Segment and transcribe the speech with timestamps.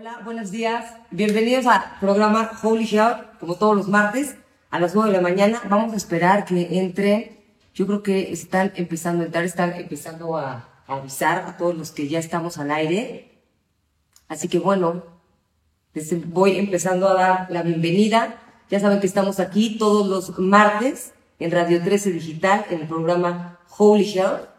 [0.00, 0.94] Hola, buenos días.
[1.10, 4.34] Bienvenidos al programa Holy Shower, como todos los martes,
[4.70, 5.60] a las 9 de la mañana.
[5.68, 7.36] Vamos a esperar que entren.
[7.74, 12.08] Yo creo que están empezando a entrar, están empezando a, avisar a todos los que
[12.08, 13.42] ya estamos al aire.
[14.26, 15.02] Así que bueno,
[15.92, 18.40] les voy empezando a dar la bienvenida.
[18.70, 23.60] Ya saben que estamos aquí todos los martes en Radio 13 Digital, en el programa
[23.76, 24.49] Holy Shower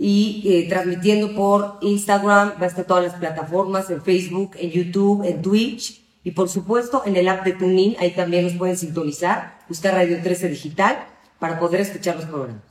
[0.00, 6.00] y eh, transmitiendo por Instagram, va todas las plataformas, en Facebook, en YouTube, en Twitch
[6.22, 10.22] y por supuesto en el app de TuneIn, ahí también nos pueden sintonizar, buscar Radio
[10.22, 11.04] 13 Digital
[11.40, 12.62] para poder escuchar los programas.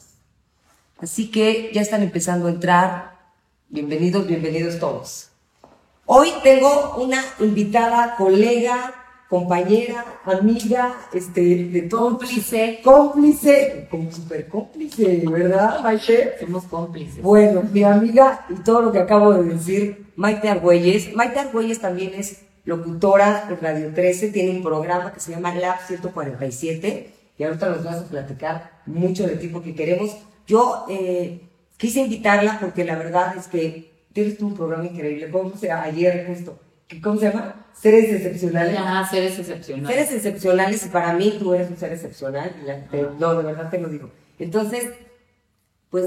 [0.99, 3.17] Así que ya están empezando a entrar.
[3.67, 5.29] Bienvenidos, bienvenidos todos.
[6.05, 8.95] Hoy tengo una invitada, colega,
[9.29, 12.17] compañera, amiga, este, de todo.
[12.17, 12.79] Cómplice.
[12.83, 16.35] Cómplice, como súper cómplice, ¿verdad, Maite?
[16.39, 17.21] Somos cómplices.
[17.21, 21.13] Bueno, mi amiga y todo lo que acabo de decir, Maite Argüelles.
[21.15, 25.79] Maite Argüelles también es locutora en Radio 13, tiene un programa que se llama Lab
[25.87, 30.17] 147 y ahorita nos vas a platicar mucho de ti porque queremos.
[30.45, 31.41] Yo eh,
[31.77, 36.25] quise invitarla porque la verdad es que tienes tú un programa increíble, como se ayer
[36.27, 36.59] justo,
[37.03, 37.65] ¿cómo se llama?
[37.73, 38.77] Seres excepcionales.
[38.77, 39.89] Ajá, seres excepcionales.
[39.95, 42.55] Seres excepcionales y para mí tú eres un ser excepcional.
[42.61, 44.09] y te- no, de verdad te lo digo.
[44.39, 44.89] Entonces,
[45.89, 46.05] pues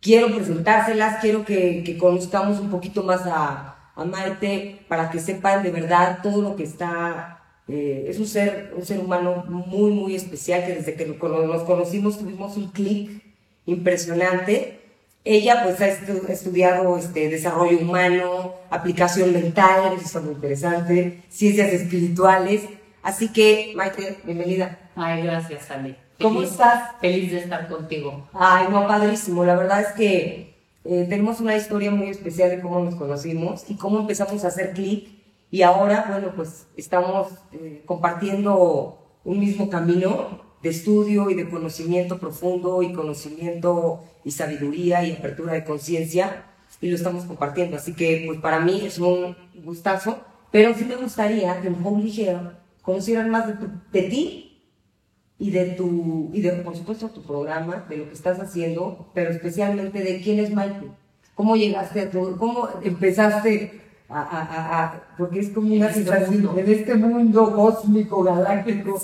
[0.00, 5.62] quiero presentárselas, quiero que, que conozcamos un poquito más a, a Maite para que sepan
[5.62, 7.32] de verdad todo lo que está.
[7.68, 12.18] eh, es un ser, un ser humano muy, muy especial que desde que nos conocimos
[12.18, 13.22] tuvimos un clic
[13.64, 14.80] impresionante.
[15.28, 21.72] Ella pues ha estu- estudiado este, desarrollo humano, aplicación mental, eso está muy interesante, ciencias
[21.72, 22.62] espirituales.
[23.02, 24.78] Así que, Maite, bienvenida.
[24.94, 25.96] Ay, gracias, Ale.
[26.22, 26.92] ¿Cómo Feliz- estás?
[27.00, 28.28] Feliz de estar contigo.
[28.32, 29.44] Ay, no, padrísimo.
[29.44, 33.74] La verdad es que eh, tenemos una historia muy especial de cómo nos conocimos y
[33.76, 35.08] cómo empezamos a hacer clic.
[35.50, 42.18] Y ahora, bueno, pues estamos eh, compartiendo un mismo camino de estudio y de conocimiento
[42.18, 46.44] profundo y conocimiento y sabiduría y apertura de conciencia
[46.80, 47.76] y lo estamos compartiendo.
[47.76, 50.18] Así que, pues para mí es un gustazo,
[50.50, 52.52] pero sí me gustaría que en Home Ligero
[52.82, 54.62] conocieran más de, tu- de ti
[55.38, 59.30] y de tu, y de, por supuesto, tu programa, de lo que estás haciendo, pero
[59.30, 60.86] especialmente de quién es Maite.
[61.34, 65.90] ¿Cómo llegaste a tu, cómo empezaste a, a, a, a- porque es como una En
[65.90, 66.60] este sensación mundo.
[66.60, 69.00] en este mundo cósmico, galáctico.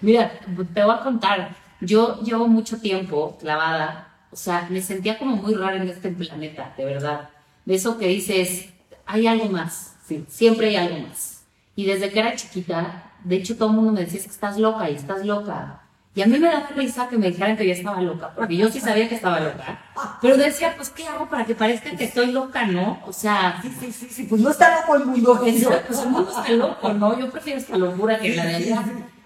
[0.00, 0.32] Mira,
[0.74, 1.54] te voy a contar.
[1.80, 4.08] Yo llevo mucho tiempo clavada.
[4.30, 7.28] O sea, me sentía como muy rara en este planeta, de verdad.
[7.64, 8.68] De eso que dices,
[9.06, 9.96] hay algo más.
[10.06, 10.24] Sí.
[10.28, 11.44] Siempre hay algo más.
[11.76, 14.58] Y desde que era chiquita, de hecho todo el mundo me decía, es que estás
[14.58, 15.82] loca y estás loca.
[16.14, 18.68] Y a mí me daba risa que me dijeran que yo estaba loca, porque yo
[18.70, 19.80] sí sabía que estaba loca.
[20.20, 23.00] Pero decía, pues, ¿qué hago para que parezca que estoy loca, no?
[23.06, 25.42] O sea, Sí, sí, sí, sí, pues no está loco el mundo.
[25.46, 27.18] eso, pues el mundo está loco, ¿no?
[27.18, 28.84] Yo prefiero esta locura que la de allá.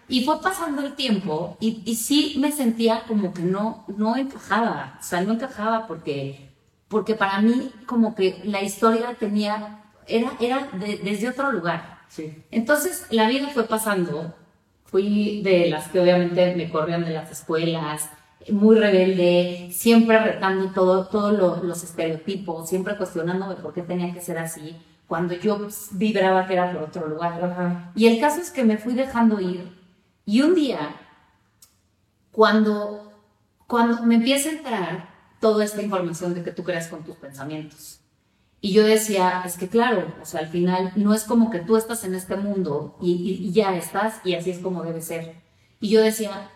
[0.09, 4.99] Y fue pasando el tiempo y, y sí me sentía como que no, no encajaba,
[5.01, 6.53] o sea, no encajaba porque,
[6.87, 11.99] porque para mí como que la historia tenía, era, era de- desde otro lugar.
[12.09, 12.45] Sí.
[12.53, 14.33] Entonces la vida fue pasando,
[14.87, 18.09] fui de las que obviamente me corrían de las escuelas,
[18.51, 24.21] muy rebelde, siempre retando todo, todos lo- los estereotipos, siempre cuestionándome por qué tenía que
[24.21, 24.77] ser así,
[25.09, 27.45] cuando yo vibraba que era por otro lugar.
[27.45, 27.93] Ajá.
[27.97, 29.77] Y el caso es que me fui dejando ir
[30.25, 30.95] y un día,
[32.33, 33.13] cuando,
[33.67, 35.09] cuando me empieza a entrar
[35.41, 37.96] toda esta información de que tú creas con tus pensamientos,
[38.67, 41.77] y yo decía, es que claro, o sea, al final no es como que tú
[41.77, 45.35] estás en este mundo y, y- y ya estás y así es como debe ser.
[45.81, 46.51] Y yo decía,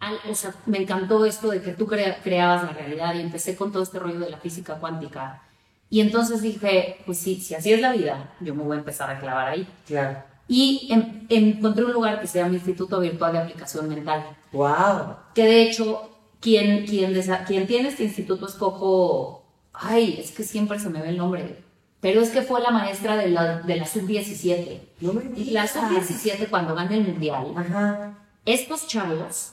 [0.00, 3.56] al- o sea, me encantó esto de que tú crea- creabas la realidad y empecé
[3.56, 5.42] con todo este rollo de la física cuántica.
[5.88, 9.08] Y entonces dije, pues sí, si así es la vida, yo me voy a empezar
[9.10, 9.66] a clavar ahí.
[9.86, 10.18] Claro.
[10.48, 15.16] Y em- encontré un lugar que se llama Instituto Virtual de Aplicación Mental Wow.
[15.34, 17.14] que de hecho quien, quien,
[17.46, 19.42] quien tiene este instituto es Coco,
[19.76, 21.62] ay, es que siempre se me ve el nombre,
[22.00, 24.80] pero es que fue la maestra de la, de la sub-17.
[25.00, 25.72] No me Y la digas.
[25.72, 28.14] sub-17 cuando gana el mundial, Ajá.
[28.44, 29.52] estos chavos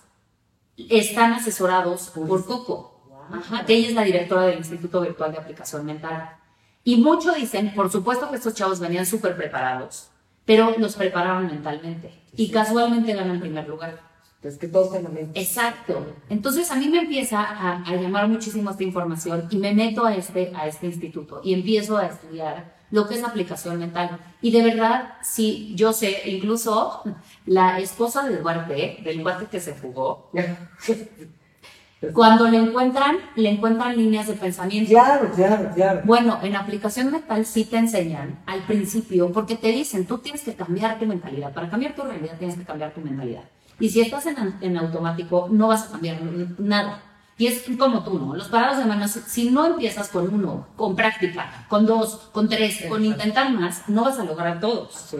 [0.78, 2.90] están asesorados por Coco,
[3.32, 6.36] Ajá, que ella es la directora del Instituto Virtual de Aplicación Mental.
[6.84, 10.10] Y muchos dicen, por supuesto que estos chavos venían súper preparados,
[10.46, 14.02] pero los prepararon mentalmente y casualmente ganan primer lugar.
[14.44, 15.40] Es que todos en la mente.
[15.40, 16.06] Exacto.
[16.30, 20.16] Entonces a mí me empieza a, a llamar muchísimo esta información y me meto a
[20.16, 24.20] este, a este instituto y empiezo a estudiar lo que es aplicación mental.
[24.40, 27.02] Y de verdad, sí, yo sé, incluso
[27.48, 30.30] la esposa de Duarte, del Duarte que se fugó,
[32.14, 34.90] Cuando le encuentran, le encuentran líneas de pensamiento.
[34.90, 36.02] Claro, claro, claro.
[36.04, 40.54] Bueno, en aplicación mental sí te enseñan al principio, porque te dicen, tú tienes que
[40.54, 41.54] cambiar tu mentalidad.
[41.54, 43.44] Para cambiar tu realidad tienes que cambiar tu mentalidad.
[43.80, 46.22] Y si estás en, en automático, no vas a cambiar
[46.60, 47.02] nada.
[47.38, 48.36] Y es como tú, ¿no?
[48.36, 52.86] Los parados de manos, si no empiezas con uno, con práctica, con dos, con tres,
[52.88, 55.16] con intentar más, no vas a lograr todos.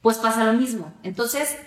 [0.00, 0.92] Pues pasa lo mismo.
[1.02, 1.58] Entonces,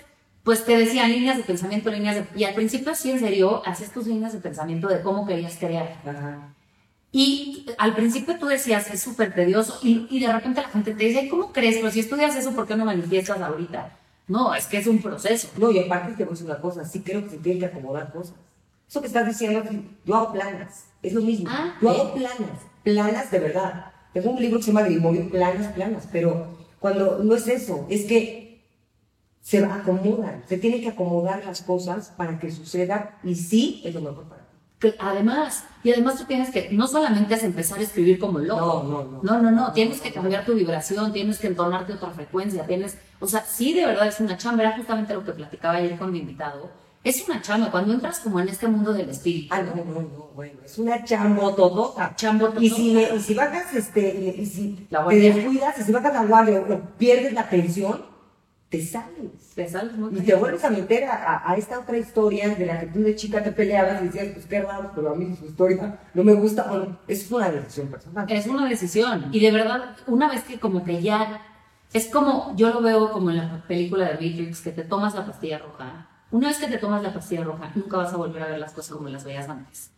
[0.42, 2.26] pues te decían líneas de pensamiento, líneas de...
[2.40, 5.98] Y al principio sí, en serio, hacías tus líneas de pensamiento de cómo querías crear.
[7.12, 11.04] Y al principio tú decías, es súper tedioso, y, y, de repente la gente te
[11.04, 11.76] dice, ¿cómo crees?
[11.76, 13.98] Pero si estudias eso, ¿por qué no manifiestas ahorita?
[14.32, 15.48] No, es que es un proceso.
[15.58, 17.66] No, y aparte te voy a decir una cosa, sí creo que se tienen que
[17.66, 18.34] acomodar cosas.
[18.88, 19.62] Eso que estás diciendo,
[20.06, 21.48] yo hago planas, es lo mismo.
[21.50, 21.92] Ah, yo ¿eh?
[21.92, 23.92] hago planas, planas de verdad.
[24.14, 26.46] Tengo un libro que se llama Grimorio, planas, planas, pero
[26.78, 28.64] cuando no es eso, es que
[29.42, 34.00] se acomodan, se tienen que acomodar las cosas para que suceda y sí es lo
[34.00, 34.41] mejor para
[34.98, 38.82] Además, y además tú tienes que, no solamente es empezar a escribir como loco.
[38.84, 39.22] No, no, no.
[39.22, 39.72] No, no, no.
[39.72, 43.86] Tienes que cambiar tu vibración, tienes que entonarte otra frecuencia, tienes, o sea, sí de
[43.86, 46.70] verdad es una chamba, era justamente lo que platicaba ayer con mi invitado.
[47.04, 49.52] Es una chamba, cuando entras como en este mundo del espíritu.
[49.52, 52.14] Ah, no, no, no, bueno, es una chambototota.
[52.14, 52.64] Chambototota.
[52.64, 56.24] Y si, y si bajas, este, y si La te descuidas, y si bajas la
[56.24, 58.11] guardia o pierdes la atención,
[58.72, 59.52] te sales.
[59.54, 62.64] Te sales muy Y te vuelves a meter a, a- a esta otra historia de
[62.66, 65.36] la que tú de chica te peleabas y decías, pues qué raro, pero a mí
[65.36, 66.64] su historia no me gusta.
[66.64, 68.26] Bueno, es una decisión personal.
[68.30, 69.28] Es una decisión.
[69.30, 71.42] Y de verdad, una vez que como que ya,
[71.92, 75.26] es como, yo lo veo como en la película de Matrix, que te tomas la
[75.26, 76.08] pastilla roja.
[76.30, 78.72] Una vez que te tomas la pastilla roja, nunca vas a volver a ver las
[78.72, 79.90] cosas como las veías antes.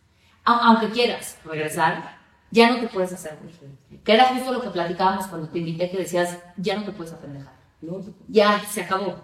[0.43, 2.17] Au- Aunque quieras regresar,
[2.51, 3.37] ya no te puedes hacer.
[4.03, 7.13] Que era justo lo que platicábamos cuando te invité, que decías, ya no te puedes
[7.13, 7.54] apendejar.
[8.27, 9.15] Ya, se acabó.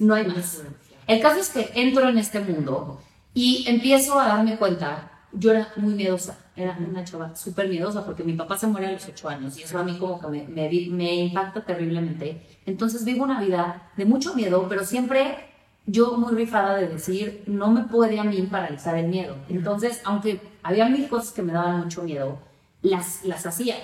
[0.00, 0.62] No hay más.
[1.06, 3.00] El caso es que entro en este mundo
[3.32, 8.24] y empiezo a darme cuenta, yo era muy miedosa, era una chava súper miedosa porque
[8.24, 10.68] mi papá se muere a los ocho años y eso a mí como que me,
[10.90, 12.42] me impacta terriblemente.
[12.66, 15.48] Entonces vivo una vida de mucho miedo, pero siempre
[15.86, 19.36] yo muy rifada de decir, no me puede a mí paralizar el miedo.
[19.48, 22.38] Entonces, aunque había mil cosas que me daban mucho miedo,
[22.82, 23.76] las, las hacía.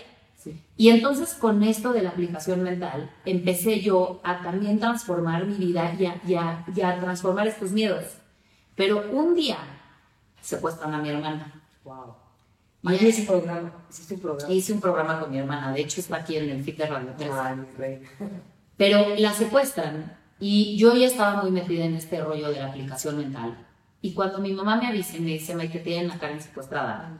[0.44, 0.62] Sí.
[0.76, 5.94] Y entonces con esto de la aplicación mental, empecé yo a también transformar mi vida
[5.98, 8.04] y a, y a- y a transformar estos miedos.
[8.76, 9.56] Pero un día
[10.42, 11.62] secuestran a mi hermana.
[11.84, 12.16] Wow.
[12.82, 14.52] Y programa, hiciste un programa.
[14.52, 17.14] Hice un programa con mi hermana, de hecho está aquí en el feed de Radio
[17.16, 17.30] 3.
[17.32, 18.02] Ay, mi rey.
[18.76, 23.16] Pero la secuestran y yo ya estaba muy metida en este rollo de la aplicación
[23.16, 23.66] mental.
[24.02, 27.18] Y cuando mi mamá me avisa y me dice, May, que tienen a Karen secuestrada,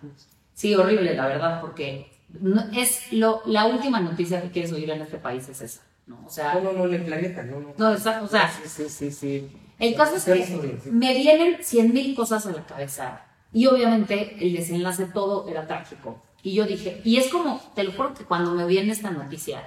[0.53, 5.03] Sí, horrible, la verdad, porque no- es lo, la última noticia que quieres oír en
[5.03, 6.25] este país es esa, ¿no?
[6.27, 7.75] O sea, No, no, no, en el planeta, no, no.
[7.77, 9.49] no, esa- o sea, Sí, sí, sí, sí.
[9.79, 10.91] el caso es que sí, sí.
[10.91, 13.23] me vienen cien mil cosas a la cabeza
[13.53, 16.23] y obviamente el desenlace todo era trágico.
[16.43, 19.63] Y yo dije, y es como, te lo juro que cuando me viene esta noticia,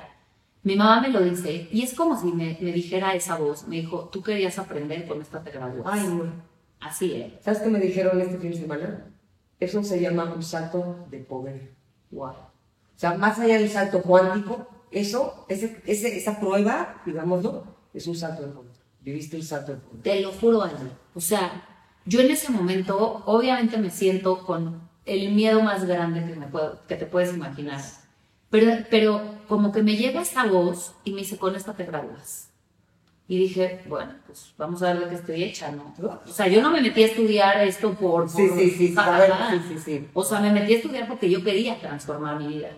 [0.63, 3.77] mi mamá me lo dice y es como si me, me dijera esa voz, me
[3.77, 5.87] dijo, tú querías aprender, con esta te gradúas.
[5.91, 6.31] Ay, no.
[6.79, 7.33] Así es.
[7.43, 9.05] ¿Sabes qué me dijeron este fin de semana?
[9.59, 11.73] Eso se llama un salto de poder.
[12.11, 12.33] Wow.
[12.97, 17.63] O sea, más allá del salto cuántico, eso, ese, ese- esa prueba, digámoslo,
[17.93, 18.71] es un salto de poder.
[19.01, 20.01] Viviste el salto de poder.
[20.01, 20.97] Te lo juro, Ana.
[21.13, 21.63] O sea,
[22.05, 26.79] yo en ese momento, obviamente me siento con el miedo más grande que, me puedo,
[26.87, 27.81] que te puedes imaginar.
[28.49, 32.49] Pero, pero como que me llega esta voz y me dice, con esta te gradúas.
[33.29, 35.93] Y dije, bueno, pues vamos a ver de qué estoy hecha, ¿no?
[36.25, 38.23] O sea, yo no me metí a estudiar esto por...
[38.49, 38.57] Por-
[39.51, 40.09] sí, sí, sí, sí.
[40.13, 42.69] O sea, me metí a estudiar porque yo quería transformar mi vida.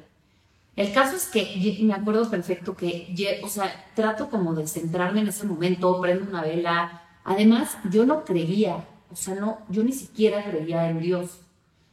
[0.79, 5.27] El caso es que me acuerdo perfecto que, o sea, trato como de centrarme en
[5.27, 7.01] ese momento, prendo una vela.
[7.25, 11.41] Además, yo no creía, o sea, no, yo ni siquiera creía en Dios.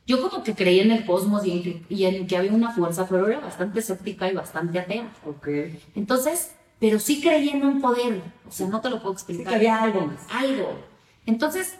[0.06, 2.70] Yo como que creía en el cosmos y en que, y en que había una
[2.70, 5.12] fuerza, pero era bastante escéptica y bastante atea.
[5.26, 5.48] Ok.
[5.96, 9.48] Entonces, pero sí creía en un poder, o sea, no te lo puedo Sí explicar.
[9.48, 10.24] que había algo más.
[10.30, 10.78] Algo.
[11.26, 11.76] Entonces,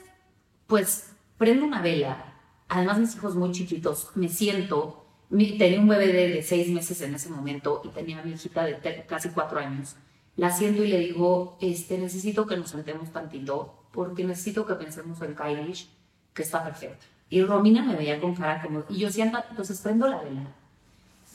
[0.66, 2.34] pues, prendo una vela.
[2.68, 5.05] Además, mis hijos muy chiquitos, me siento.
[5.30, 8.64] Tenía un bebé de, de seis meses en ese momento y tenía a mi hijita
[8.64, 9.96] de casi cuatro años.
[10.36, 15.20] La siento y le digo, este, necesito que nos sentemos tantito porque necesito que pensemos
[15.22, 15.86] en Kylie,
[16.34, 17.06] que está perfecta.
[17.30, 20.46] Y Romina me veía con cara como, y yo siento, entonces prendo la vela.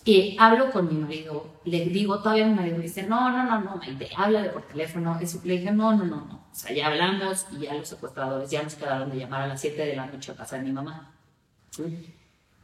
[0.06, 3.62] Y hablo con mi marido, le digo, todavía mi marido me dice, no, no, no,
[3.62, 5.20] no, Maite, háblale por teléfono.
[5.20, 6.36] Eso, le dije, no, no, no, no.
[6.52, 9.62] O sea, ya hablamos y ya los secuestradores ya nos quedaron de llamar a las
[9.62, 11.14] 7 de la noche a casa de mi mamá.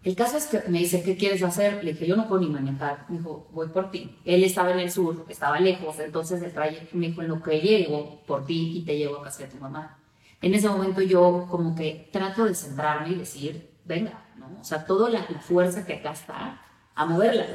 [0.04, 1.84] El caso es que me dice, ¿qué quieres hacer?
[1.84, 3.06] Le dije, yo no puedo ni manejar.
[3.10, 4.18] Me dijo, voy por ti.
[4.24, 7.60] Él estaba en el sur, estaba lejos, entonces el trayecto me dijo, en lo que
[7.60, 9.98] llego por ti y te llevo a casa de tu mamá.
[10.42, 14.60] En ese momento yo como que trato de centrarme y decir, venga, ¿no?
[14.62, 16.62] O sea, toda la, la fuerza que acá está,
[16.96, 17.46] a moverla.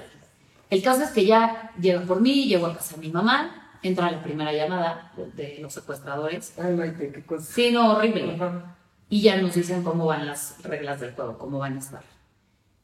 [0.68, 4.10] El caso es que ya llega por mí, llego a casa de mi mamá, entra
[4.10, 6.58] la primera llamada de, de los secuestradores.
[6.58, 7.44] Ay, Maite, qué cosa.
[7.44, 8.34] Sí, no, horrible.
[8.34, 8.76] Ajá.
[9.08, 12.02] Y ya nos dicen cómo van las reglas del juego, cómo van a estar.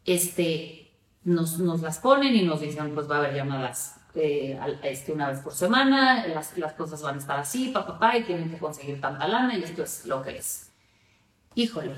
[0.09, 0.91] Este,
[1.25, 5.29] nos, nos las ponen y nos dicen, pues va a haber llamadas eh, este, una
[5.29, 8.59] vez por semana, las, las cosas van a estar así, papá, papá, y tienen que
[8.59, 10.71] conseguir tanta lana y esto es lo que es.
[11.55, 11.93] Híjole,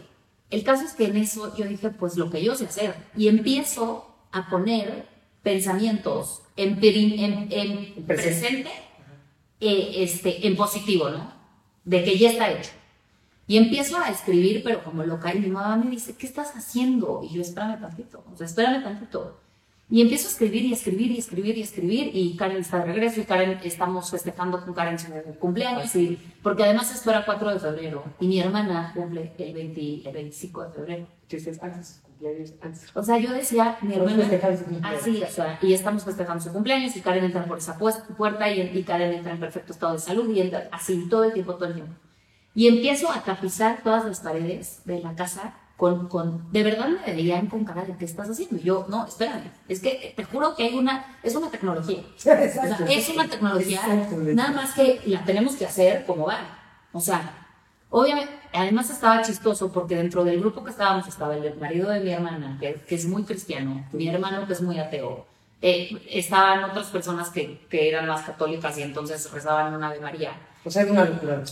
[0.50, 2.94] el caso es que en eso yo dije, pues lo que yo sé hacer.
[3.16, 5.06] Y empiezo a poner
[5.42, 8.70] pensamientos en, en, en presente,
[9.60, 11.32] eh, este, en positivo, ¿no?
[11.84, 12.70] De que ya está hecho.
[13.50, 17.20] Y empiezo a escribir, pero como loca, y mi mamá me dice, ¿qué estás haciendo?
[17.24, 19.40] Y yo, espérame tantito, o sea, espérame tantito.
[19.90, 23.20] Y empiezo a escribir y escribir y escribir y escribir, y Karen está de regreso,
[23.20, 25.08] y Karen, estamos festejando con Karen su
[25.40, 30.08] cumpleaños, y, porque además esto era 4 de febrero, y mi hermana cumple el, 20
[30.08, 31.06] el 25 de febrero.
[31.22, 32.86] Entonces, antes de su cumpleaños, antes.
[32.94, 34.30] O sea, yo decía, mi hermana...
[34.84, 38.60] Así, o sea, y estamos festejando su cumpleaños y Karen entra por esa puerta y,
[38.60, 41.66] y Karen entra en perfecto estado de salud y entra así todo el tiempo, todo
[41.66, 41.94] el tiempo.
[42.54, 47.14] Y empiezo a tapizar todas las paredes de la casa con, con, de verdad me
[47.14, 48.56] veían con cara de ¿qué estás haciendo?
[48.56, 52.02] Y yo, no, espérame, es que te juro que hay una, es una tecnología.
[52.16, 52.84] O sea, Exacto.
[52.86, 54.16] es una tecnología, Exacto.
[54.18, 56.40] nada más que la tenemos que hacer como va.
[56.92, 57.32] O sea,
[57.88, 62.10] obviamente, además estaba chistoso porque dentro del grupo que estábamos estaba el marido de mi
[62.10, 65.24] hermana, que, que es muy cristiano, mi hermano que es muy ateo,
[65.62, 70.32] eh, estaban otras personas que, que eran más católicas y entonces rezaban una Ave María.
[70.64, 71.42] O sea, es una locura.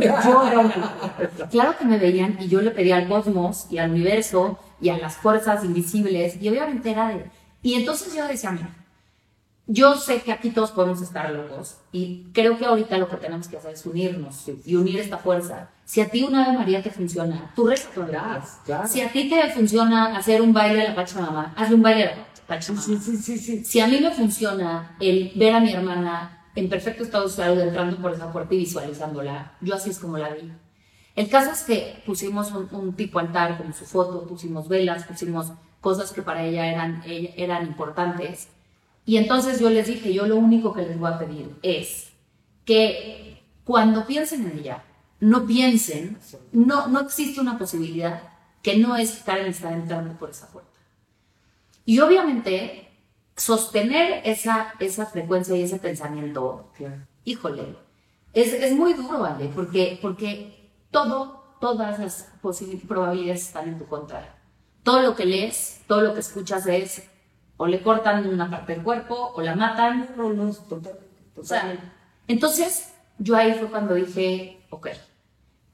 [0.00, 4.88] era Claro que me veían y yo le pedía al cosmos y al universo y
[4.88, 7.30] a las fuerzas invisibles y obviamente era de...
[7.62, 8.70] Y entonces yo decía, mira,
[9.68, 13.48] yo sé que aquí todos podemos estar locos y creo que ahorita lo que tenemos
[13.48, 15.70] que hacer es unirnos y unir esta fuerza.
[15.84, 18.60] Si a ti una Ave María te funciona, tú reza todos los días.
[18.64, 18.88] Claro.
[18.88, 22.16] Si a ti te funciona hacer un baile a la Pachamama, hazle un baile a
[22.16, 22.82] la Pachamama.
[22.82, 23.64] Sí.
[23.64, 27.60] Si a mí me funciona el ver a mi hermana en perfecto estado de salud
[27.60, 30.50] entrando por esa puerta y visualizándola, yo así es como la vi.
[31.14, 35.52] El caso es que pusimos un, un tipo altar con su foto, pusimos velas, pusimos
[35.80, 38.48] cosas que para ella eran, eran importantes.
[39.04, 42.10] Y entonces yo les dije, yo lo único que les voy a pedir es
[42.64, 44.84] que cuando piensen en ella,
[45.20, 46.18] no piensen,
[46.52, 48.22] no, no existe una posibilidad
[48.62, 50.78] que no es Karen está entrando por esa puerta.
[51.84, 52.85] Y obviamente,
[53.36, 56.96] sostener esa, esa frecuencia y ese pensamiento, Claro.
[57.24, 57.76] híjole,
[58.32, 59.50] es, es muy duro, ¿vale?
[59.54, 64.34] Porque, porque todo, todas las posibil- probabilidades están en tu contra.
[64.82, 67.02] Todo lo que lees, todo lo que escuchas es,
[67.56, 70.98] o le cortan una parte del cuerpo, o la matan, No, no, total.
[71.36, 71.76] o sea,
[72.28, 74.88] entonces yo ahí fue cuando dije, ok,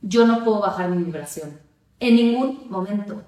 [0.01, 1.61] yo no puedo bajar mi vibración
[2.01, 3.23] en ningún momento.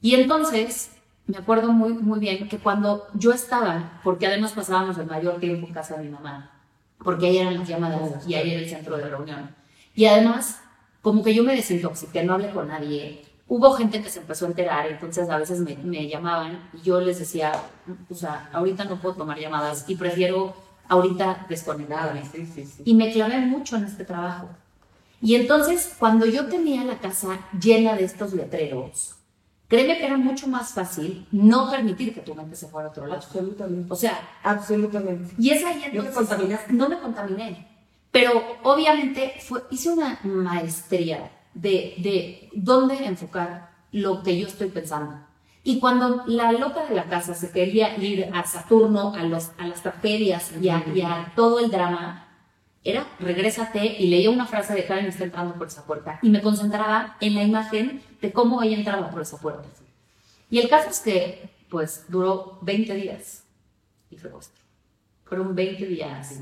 [0.00, 0.90] Y entonces
[1.30, 5.66] me acuerdo muy, muy bien que cuando yo estaba, porque además pasábamos el mayor tiempo
[5.66, 6.50] en casa de mi mamá,
[6.98, 9.54] porque ahí eran las llamadas y ahí era el centro de reunión.
[9.94, 10.60] Y además,
[11.02, 13.22] como que yo me desintoxiqué, no hablé con nadie.
[13.46, 17.00] Hubo gente que se empezó a enterar, entonces a veces me, me llamaban y yo
[17.00, 17.52] les decía,
[18.08, 20.54] o sea, ahorita no puedo tomar llamadas y prefiero
[20.88, 22.24] ahorita desconectarme.
[22.24, 22.82] Sí, sí, sí.
[22.84, 24.48] Y me clavé mucho en este trabajo.
[25.22, 29.19] Y entonces, cuando yo tenía la casa llena de estos letreros,
[29.70, 33.06] créeme que era mucho más fácil no permitir que tu mente se fuera a otro
[33.06, 33.22] lado.
[33.22, 33.86] Absolutamente.
[33.90, 35.32] O sea, Absolutamente.
[35.38, 36.70] y es ahí ¿No te entonces...
[36.70, 37.68] No me contaminé.
[38.10, 45.20] Pero obviamente fue, hice una maestría de, de dónde enfocar lo que yo estoy pensando.
[45.62, 49.68] Y cuando la loca de la casa se quería ir a Saturno, a, los, a
[49.68, 52.26] las tragedias y a, y a todo el drama,
[52.82, 56.40] era regrésate y leía una frase de Karen está entrando por esa puerta y me
[56.40, 59.68] concentraba en la imagen de cómo ella entraba por esa puerta.
[60.48, 63.44] Y el caso es que, pues, duró 20 días
[64.10, 64.58] y fue esto.
[65.24, 66.40] Fueron 20 días.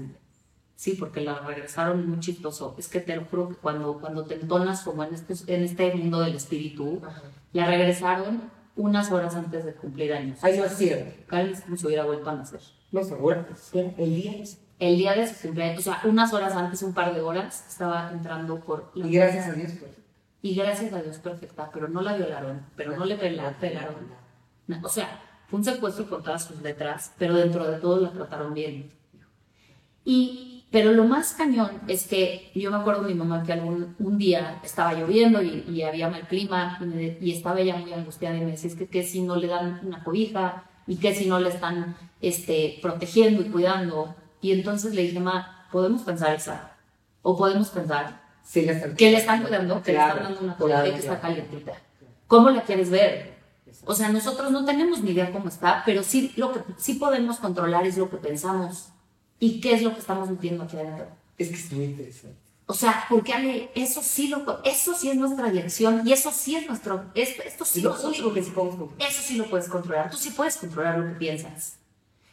[0.76, 2.74] Sí, porque la regresaron muy chistoso.
[2.78, 5.92] Es que te lo juro que cuando, cuando te entonas como en este, en este
[5.94, 7.22] mundo del espíritu, Ajá.
[7.52, 10.42] la regresaron unas horas antes de cumplir años.
[10.42, 11.24] Ahí no es cierto.
[11.26, 12.60] Karen es como si hubiera vuelto a nacer.
[12.92, 13.44] No, seguro.
[13.74, 14.58] El día es.
[14.78, 18.10] El día de su cumpleaños, o sea, unas horas antes, un par de horas, estaba
[18.12, 19.90] entrando por la Y gracias a Dios, pues.
[20.42, 23.96] y gracias a Dios perfecta, pero no la violaron, pero no le pela- pegaron.
[24.68, 28.10] Na- O sea, fue un secuestro con todas sus letras, pero dentro de todo la
[28.12, 28.90] trataron bien.
[30.04, 33.94] Y, pero lo más cañón es que yo me acuerdo de mi mamá que algún
[33.98, 37.92] un día estaba lloviendo y, y había mal clima y, me- y estaba ella muy
[37.92, 41.14] angustiada y me decía, es que qué si no le dan una cobija y qué
[41.14, 44.14] si no le están este, protegiendo y cuidando.
[44.40, 46.72] Y entonces le dije, ma, podemos pensar esa,
[47.22, 50.56] o podemos pensar Sí, le que le están cuidando, que Claro, le están dando una
[50.56, 51.36] claro, comida que está claro.
[51.44, 51.72] calientita.
[52.26, 53.36] ¿Cómo la quieres ver?
[53.84, 57.38] O sea, nosotros no tenemos ni idea cómo está, pero sí lo que sí podemos
[57.38, 58.88] controlar es lo que pensamos
[59.38, 61.06] y qué es lo que estamos metiendo aquí adentro.
[61.36, 62.36] Es que es muy interesante.
[62.66, 66.56] O sea, porque Ale, eso sí lo, eso sí es nuestra dirección y eso sí
[66.56, 69.08] es nuestro, es- esto sí lo nosotros- único que sí podemos controlar.
[69.10, 70.10] eso sí lo puedes controlar.
[70.10, 71.76] Tú sí puedes controlar lo que piensas.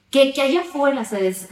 [0.10, 1.48] Que, que allá afuera se des-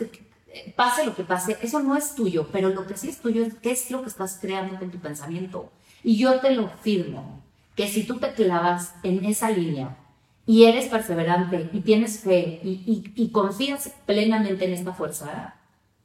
[0.75, 3.53] pase lo que pase, eso no es tuyo, pero lo que sí es tuyo es
[3.55, 5.71] qué es lo que estás creando con tu pensamiento.
[6.03, 7.41] Y yo te lo firmo,
[7.75, 9.97] que si tú te clavas en esa línea
[10.45, 15.55] y eres perseverante y tienes fe y, y- y confías plenamente en esta fuerza,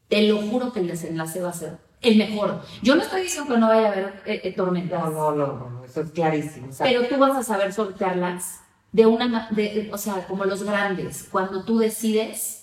[0.08, 2.62] te lo juro que el desenlace va a ser el mejor.
[2.82, 5.02] Yo no estoy diciendo que no vaya a haber eh, eh, tormentas.
[5.04, 6.68] No, no, no, no, eso es clarísimo.
[6.68, 8.60] o sea, Pero tú vas a saber sortearlas
[8.92, 12.57] de una, de, o sea, como los grandes, cuando tú decides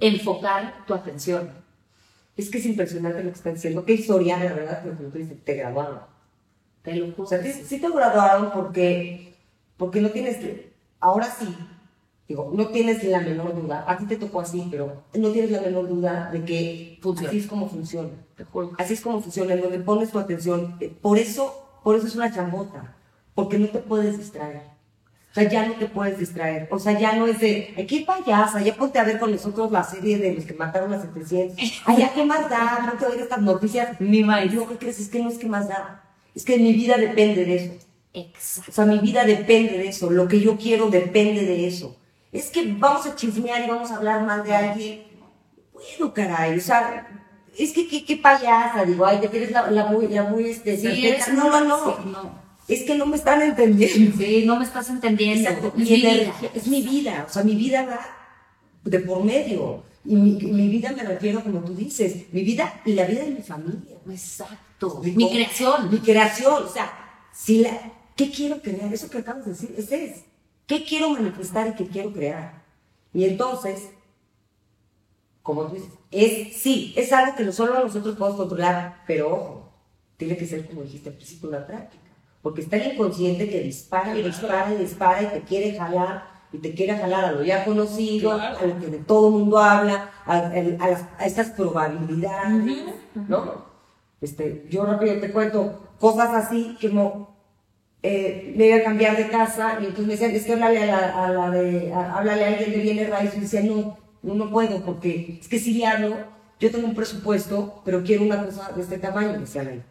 [0.00, 1.50] enfocar tu atención.
[2.36, 3.84] es que es impresionante lo que están diciendo.
[3.84, 6.00] Qué historia, de verdad, como tú dices, te graduaron.
[6.82, 7.24] Te lo juro.
[7.24, 9.34] O sea, sí, sí te graduaron porque,
[9.76, 10.38] porque no tienes,
[11.00, 11.52] ahora sí,
[12.28, 15.62] digo, no tienes la menor duda, a ti te tocó así, pero no tienes la
[15.62, 17.28] menor duda de que Funciona.
[17.28, 18.10] así es como funciona.
[18.36, 18.72] Te juro.
[18.78, 20.76] Así es como funciona, en donde pones tu atención.
[20.80, 22.94] Eh, Por eso, por eso es una chambota,
[23.34, 24.62] porque no te puedes distraer.
[25.38, 26.68] O sea, ya no te puedes distraer.
[26.70, 29.70] O sea, ya no es de, "Ay, qué payasa, ya ponte a ver con nosotros
[29.70, 31.56] la serie de los que mataron a 700.
[31.84, 32.82] Ay, ya, ¿qué más da?
[32.86, 34.00] No te oír estas noticias.
[34.00, 34.50] Ni más.
[34.52, 34.98] Yo, ¿qué crees?
[35.00, 36.04] Es que no es que más da.
[36.34, 37.72] Es que mi vida depende de eso.
[38.14, 38.70] Exacto.
[38.70, 40.10] O sea, mi vida depende de eso.
[40.10, 41.96] Lo que yo quiero depende de eso.
[42.32, 45.02] Es que vamos a chismear y vamos a hablar mal de alguien.
[45.72, 46.58] Bueno, caray.
[46.58, 47.06] O sea,
[47.56, 48.84] es que qué, qué payasa.
[48.84, 52.47] Digo, ay, te quieres la, la muy, la muy, este, Sí, eres No, no, no.
[52.68, 54.16] Es que no me están entendiendo.
[54.18, 55.48] Sí, no me estás entendiendo.
[55.48, 55.72] Exacto.
[55.76, 56.32] Es Mi vida.
[56.54, 57.24] es mi vida.
[57.28, 58.00] O sea, mi vida va
[58.84, 59.82] de por medio.
[60.04, 63.30] Y mi, mi vida me refiero, como tú dices, mi vida y la vida de
[63.30, 63.96] mi familia.
[64.08, 65.00] Exacto.
[65.02, 65.90] Mi Mi creación.
[65.90, 66.92] Mi creación, o sea,
[67.32, 67.70] si la,
[68.14, 68.92] ¿qué quiero crear?
[68.92, 70.24] Eso que acabas de decir, ese es.
[70.66, 72.62] ¿Qué quiero manifestar y qué quiero crear?
[73.14, 73.88] Y entonces,
[75.42, 79.72] como tú dices, es, sí, es algo que solo nosotros podemos controlar, pero ojo,
[80.18, 82.07] tiene que ser, como dijiste al principio, una práctica.
[82.48, 86.56] Porque está el inconsciente que dispara y dispara y dispara y te quiere jalar y
[86.58, 88.56] te quiere jalar a lo ya conocido, Claro.
[88.58, 90.46] a lo que de todo el mundo habla, a, a-
[90.80, 92.84] a las- a estas probabilidades,
[93.14, 93.66] ¿no?
[94.22, 97.36] Este, yo rápido te cuento cosas así como
[98.02, 100.86] eh, me iba a cambiar de casa y entonces me decían, es que háblale a
[100.86, 104.50] la, a la de, háblale a alguien de bienes raíces y decía, no, no, no
[104.50, 106.16] puedo porque es que si le hablo,
[106.60, 109.84] yo tengo un presupuesto, pero quiero una cosa de este tamaño, me decían,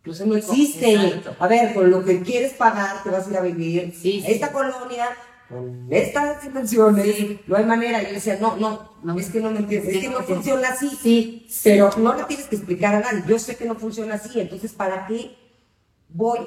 [0.00, 0.94] Incluso no existe.
[0.94, 1.36] Exacto.
[1.38, 4.32] A ver, con lo que quieres pagar, te vas a ir a vivir Sí, sí.
[4.32, 5.06] esta colonia,
[5.48, 8.02] con estas intenciones, no hay manera.
[8.02, 9.18] Y yo decía, no, no, No.
[9.18, 10.88] es que no me entiendes, es que no funciona así.
[11.00, 11.46] Sí.
[11.64, 13.22] Pero no le tienes que explicar a nadie.
[13.26, 15.36] Yo sé que no funciona así, entonces, ¿para qué
[16.08, 16.38] voy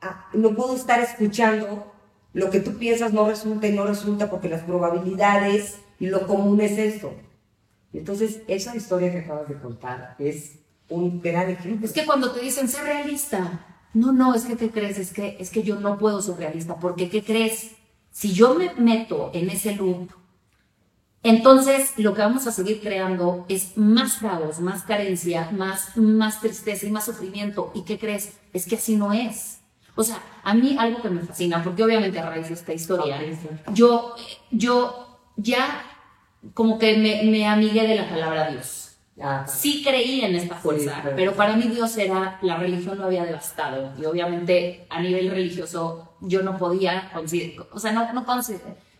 [0.00, 1.92] a, no puedo estar escuchando
[2.32, 6.60] lo que tú piensas no resulta y no resulta porque las probabilidades y lo común
[6.60, 7.12] es esto?
[7.92, 10.59] Entonces, esa historia que acabas de contar es
[10.90, 11.86] un gran ejemplo.
[11.86, 14.98] Es que cuando te dicen ser realista, no, no, es que ¿qué crees?
[14.98, 17.72] Es que, es que yo no puedo ser realista, porque ¿qué crees?
[18.10, 20.10] Si yo me meto en ese loop,
[21.22, 26.86] entonces lo que vamos a seguir creando es más caos, más carencia, más, más tristeza
[26.86, 27.70] y más sufrimiento.
[27.74, 28.38] ¿Y qué crees?
[28.52, 29.60] Es que así no es.
[29.96, 33.20] O sea, a mí algo que me fascina, porque obviamente a raíz de esta historia,
[33.20, 33.48] sí.
[33.74, 34.14] yo,
[34.50, 35.84] yo ya
[36.54, 38.79] como que me, me amigué de la palabra Dios
[39.22, 41.16] Ah, sí creí en esta fuerza, Sí, claro.
[41.16, 46.14] pero para mí Dios era, la religión lo había devastado y obviamente a nivel religioso
[46.20, 47.10] yo no podía
[47.72, 48.24] o sea, no, no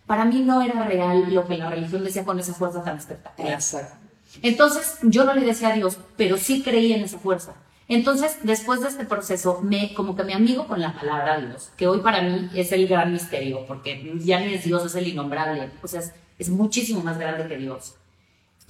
[0.07, 3.53] para mí no era real lo que la religión decía con esa fuerza tan espectacular.
[3.55, 3.97] Exacto.
[4.43, 7.55] Entonces yo no le decía a Dios, pero sí creí en esa fuerza.
[7.89, 11.89] Entonces, después de este proceso, me, como que me amigo con la palabra Dios, que
[11.89, 15.71] hoy para mí es el gran misterio, porque ya ni es Dios, es el innombrable,
[15.83, 17.97] o sea, es, es muchísimo más grande que Dios.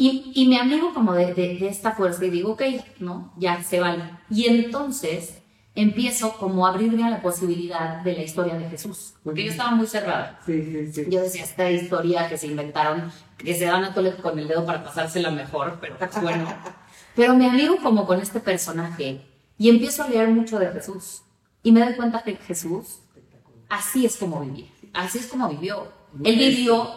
[0.00, 2.62] Y, y me amigo como de, de, de esta fuerza y digo, ok,
[3.00, 3.34] ¿no?
[3.36, 4.02] Ya se vale.
[4.30, 5.42] Y entonces
[5.74, 9.72] empiezo como a abrirme a la posibilidad de la historia de Jesús, porque yo estaba
[9.72, 10.40] muy cerrada.
[10.46, 11.06] Sí, sí, sí.
[11.10, 14.64] Yo decía, esta historia que se inventaron, que se dan a tole con el dedo
[14.64, 16.48] para pasársela mejor, pero pues bueno.
[17.14, 19.20] Pero me amigo como con este personaje
[19.58, 21.22] y empiezo a leer mucho de Jesús.
[21.62, 23.00] Y me doy cuenta que Jesús
[23.68, 25.92] así es como vivía, así es como vivió.
[26.24, 26.88] Él vivió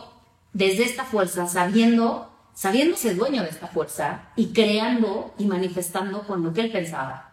[0.53, 6.53] desde esta fuerza, sabiendo, sabiéndose dueño de esta fuerza y creando y manifestando con lo
[6.53, 7.31] que él pensaba.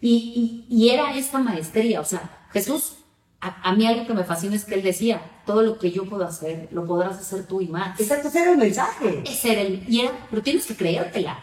[0.00, 2.94] Y, y, y era esta maestría, o sea, Jesús,
[3.40, 6.04] a, a, mí algo que me fascina es que él decía, todo lo que yo
[6.04, 7.98] puedo hacer, lo podrás hacer tú y más.
[8.00, 9.22] Exacto, ese era el mensaje.
[9.26, 11.38] Ese era el, y era, pero tienes que creértela.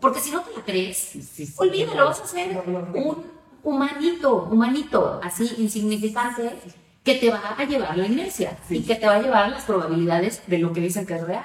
[0.00, 1.54] Porque si no te la crees, Sí, sí, sí.
[1.56, 3.24] olvídalo, vas a ser un
[3.62, 6.50] humanito, humanito, así insignificante,
[7.02, 10.42] que te va a llevar la inercia y que te va a llevar las probabilidades
[10.46, 11.44] de lo que dicen que es real.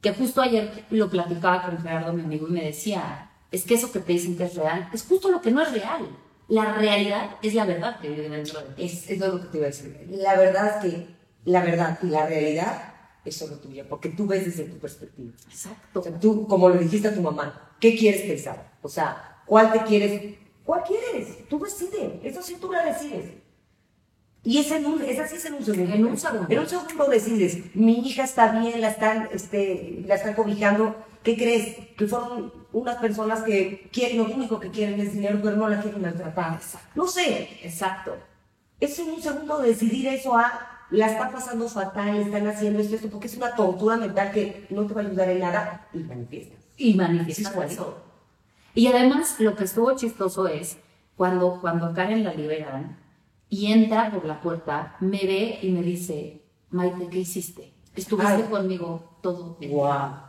[0.00, 3.92] Que justo ayer lo platicaba con Gerardo, mi amigo, y me decía, es que eso
[3.92, 6.08] que te dicen que es real, es justo lo que no es real.
[6.48, 8.84] La realidad es la verdad que vive dentro de ti.
[8.84, 10.06] Es, es lo que te iba a decir.
[10.10, 11.06] La verdad es que
[11.44, 15.32] la verdad y la realidad es solo tuya, porque tú ves desde tu perspectiva.
[15.48, 16.00] Exacto.
[16.00, 18.72] O sea, tú, como le dijiste a tu mamá, ¿qué quieres pensar?
[18.82, 20.36] O sea, ¿cuál te quieres?
[20.64, 21.48] ¿Cuál quieres?
[21.48, 22.20] Tú decides.
[22.22, 23.34] Eso sí tú la decides.
[24.42, 25.94] Y es, en un, es así es en un segundo.
[25.94, 26.46] En un segundo.
[26.48, 30.96] En un segundo decides, mi hija está bien, la están, este, la están cobijando.
[31.22, 31.76] ¿Qué crees?
[31.98, 35.82] Que fueron unas personas que quieren, lo único que quieren es dinero, pero no la
[35.82, 36.58] quieren maltratar.
[36.94, 37.50] No sé.
[37.62, 38.16] Exacto.
[38.78, 43.10] Es en un segundo decidir eso a la está pasando fatal, están haciendo esto, esto,
[43.10, 46.58] porque es una tortura mental que no te va a ayudar en nada y manifiestas.
[46.76, 48.02] y manifiesta Sí, sí, eso.
[48.74, 50.78] Y además, lo que estuvo chistoso es
[51.16, 52.96] cuando, cuando a Karen la liberan
[53.50, 57.72] y entra por la puerta, me ve y me dice, Maite, ¿qué hiciste?
[57.96, 58.42] Estuviste Ay.
[58.44, 59.84] conmigo todo el Wow.
[59.86, 60.24] día".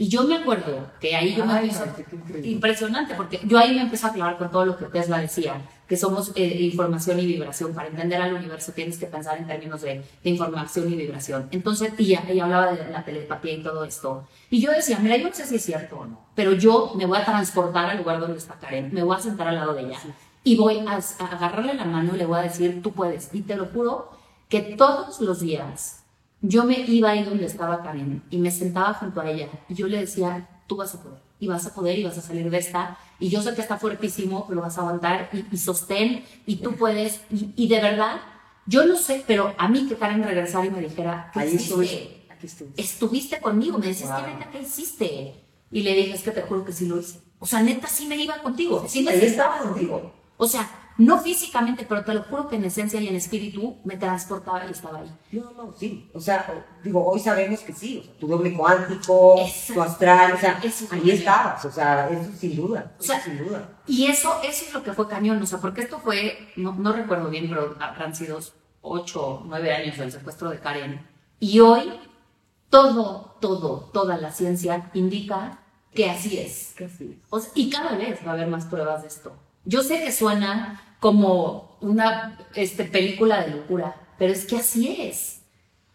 [0.00, 1.74] Y yo me acuerdo que ahí yo me Maite,
[2.12, 2.48] increíble.
[2.50, 5.96] impresionante, porque yo ahí me empecé a clavar con todo lo que Tesla decía, que
[5.96, 7.74] somos eh, información y vibración.
[7.74, 11.48] Para entender al universo tienes que pensar en términos de, de información y vibración.
[11.50, 14.24] Entonces, ella, ella hablaba de la telepatía y todo esto.
[14.50, 17.04] Y yo decía, mira, yo no sé si es cierto o no, pero yo me
[17.06, 19.80] voy a transportar al lugar donde está Karen, me voy a sentar al lado de
[19.82, 19.98] ella
[20.44, 23.30] y voy a, a agarrarle la mano y le voy a decir, tú puedes.
[23.32, 24.10] Y te lo juro
[24.48, 26.04] que todos los días
[26.40, 29.88] yo me iba ahí donde estaba Karen y me sentaba junto a ella y yo
[29.88, 32.58] le decía, tú vas a poder, y vas a poder y vas a salir de
[32.58, 36.56] esta, y yo sé que está fuertísimo, pero vas a aguantar y, y sostén y
[36.56, 38.20] tú puedes, y, y de verdad,
[38.66, 41.84] yo no sé, pero a mí que Karen regresara y me dijera, ¿qué Ahí hiciste?
[41.84, 42.22] estoy.
[42.30, 42.68] Aquí estoy.
[42.76, 44.20] Estuviste conmigo, me decías, Wow.
[44.24, 45.44] ¿qué neta qué hiciste?
[45.72, 47.18] Y le dije, es que te juro que sí lo hice.
[47.40, 50.12] O sea, neta sí me iba contigo, sí me Ahí sentaba estaba contigo.
[50.38, 53.96] O sea, no físicamente, pero te lo juro que en esencia y en espíritu me
[53.96, 55.12] transportaba y estaba ahí.
[55.32, 56.10] No, no, sí.
[56.14, 57.98] O sea, digo, hoy sabemos que sí.
[57.98, 59.74] O sea, tu doble cuántico, Exacto.
[59.74, 61.64] tu astral, o sea, Eso es ahí que- estabas.
[61.64, 62.94] O sea, eso sin duda.
[62.98, 63.80] O sea, eso sin duda.
[63.86, 66.92] Y eso, eso es lo que fue cañón, o sea, porque esto fue, no, no
[66.92, 68.38] recuerdo bien, pero habrán sido
[68.80, 71.06] ocho, nueve años del secuestro de Karen.
[71.40, 71.92] Y hoy,
[72.70, 75.60] todo, todo, toda la ciencia indica
[75.94, 76.74] que así es.
[76.76, 77.20] Casi.
[77.30, 79.32] O sea, y cada vez va a haber más pruebas de esto.
[79.64, 85.34] Yo sé que suena como una este, película de locura, pero es que así es.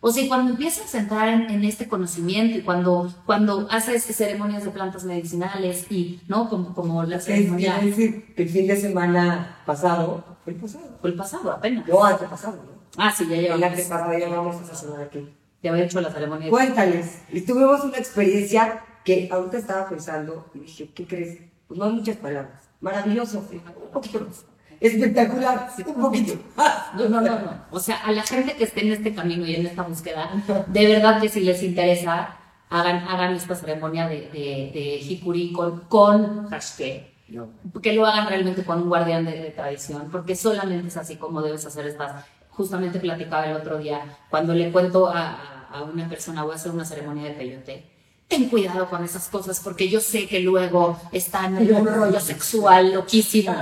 [0.05, 4.65] O sea, cuando empiezas a entrar en, en este conocimiento y cuando, cuando haces ceremonias
[4.65, 6.49] de plantas medicinales y, ¿no?
[6.49, 10.97] Como, como la Es ceremonia decir que el fin de semana pasado, fue el pasado.
[10.99, 11.87] fue el pasado apenas.
[11.87, 12.73] No, antepasado, ¿no?
[12.97, 13.63] Ah, sí, ya El llevamos.
[13.63, 15.29] antepasado ya vamos esta semana aquí.
[15.63, 16.49] Ya había hecho la ceremonia.
[16.49, 17.21] Cuéntales.
[17.31, 21.39] Y tuvimos una experiencia que ahorita estaba pensando y dije, ¿qué crees?
[21.69, 22.62] Pues no hay muchas palabras.
[22.83, 23.39] Maravilloso.
[23.51, 24.45] Un poquito más.
[24.79, 25.69] Espectacular.
[25.87, 26.73] Un poquito más.
[26.95, 27.51] No, no, no, no.
[27.71, 30.29] O sea, a la gente que esté en este camino y en esta búsqueda,
[30.67, 32.37] de verdad que si les interesa,
[32.69, 37.07] hagan, hagan esta ceremonia de, de, de Hikuri con, con hashtag.
[37.29, 37.47] No.
[37.81, 41.41] Que lo hagan realmente con un guardián de, de tradición, porque solamente es así como
[41.41, 42.25] debes hacer estas.
[42.51, 46.55] Justamente platicaba el otro día, cuando le cuento a, a- a una persona, voy a
[46.55, 47.83] hacer una ceremonia de peyote.
[48.27, 52.93] Ten cuidado con esas cosas, porque yo sé que luego están en un rollo sexual
[52.93, 53.53] loquísimo.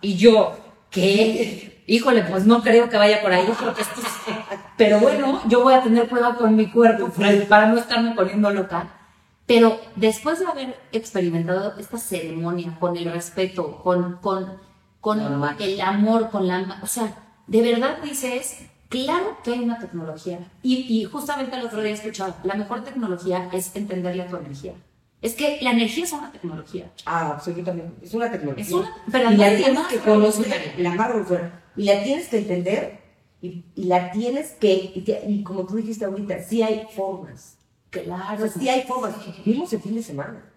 [0.00, 0.56] Y yo,
[0.90, 1.82] ¿qué?
[1.86, 3.46] Híjole, pues no creo que vaya por ahí.
[3.46, 7.08] Yo creo que esto es- Pero bueno, yo voy a tener cuidado con mi cuerpo
[7.48, 8.94] para- no estarme poniendo loca.
[9.46, 14.58] Pero después de haber experimentado esta ceremonia con el respeto, con, con,
[15.00, 15.20] con
[15.58, 16.78] el amor, con la...
[16.82, 17.14] O sea,
[17.46, 20.38] de verdad dices, claro que hay una tecnología.
[20.62, 24.72] Y, y justamente el otro día escuchaba, la mejor tecnología es entenderle a tu energía.
[25.20, 26.92] Es que la energía es una tecnología.
[27.04, 28.06] Ah, absolutamente.
[28.06, 28.64] Es una tecnología.
[28.64, 31.10] Es una- pero y la tienes que conocer, la más.
[31.76, 33.00] Y la tienes que entender
[33.42, 37.56] y, y la tienes que, y, te- y como tú dijiste ahorita, sí hay formas.
[37.90, 38.38] Claro.
[38.38, 39.14] Pues sí hay formas.
[39.44, 40.47] Vimos el fin de semana.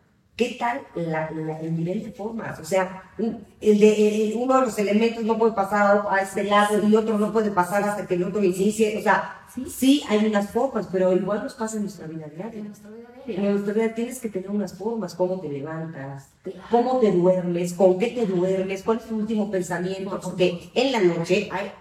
[0.41, 2.59] ¿Qué tal la- la- el nivel de formas?
[2.59, 6.45] O sea, un- el de, el- uno de los elementos no puede pasar a este
[6.45, 8.97] lado y otro no puede pasar hasta que el otro inicie.
[8.97, 9.65] O sea, Sí.
[9.69, 12.59] sí, hay unas formas, pero igual nos pasa en nuestra vida diaria.
[12.59, 13.51] En nuestra vida En diaria.
[13.51, 16.29] nuestra vida tienes que tener unas formas, cómo te levantas,
[16.71, 20.91] cómo te duermes, con qué te duermes, cuál es tu último pensamiento, Por porque en
[20.91, 21.71] la noche hay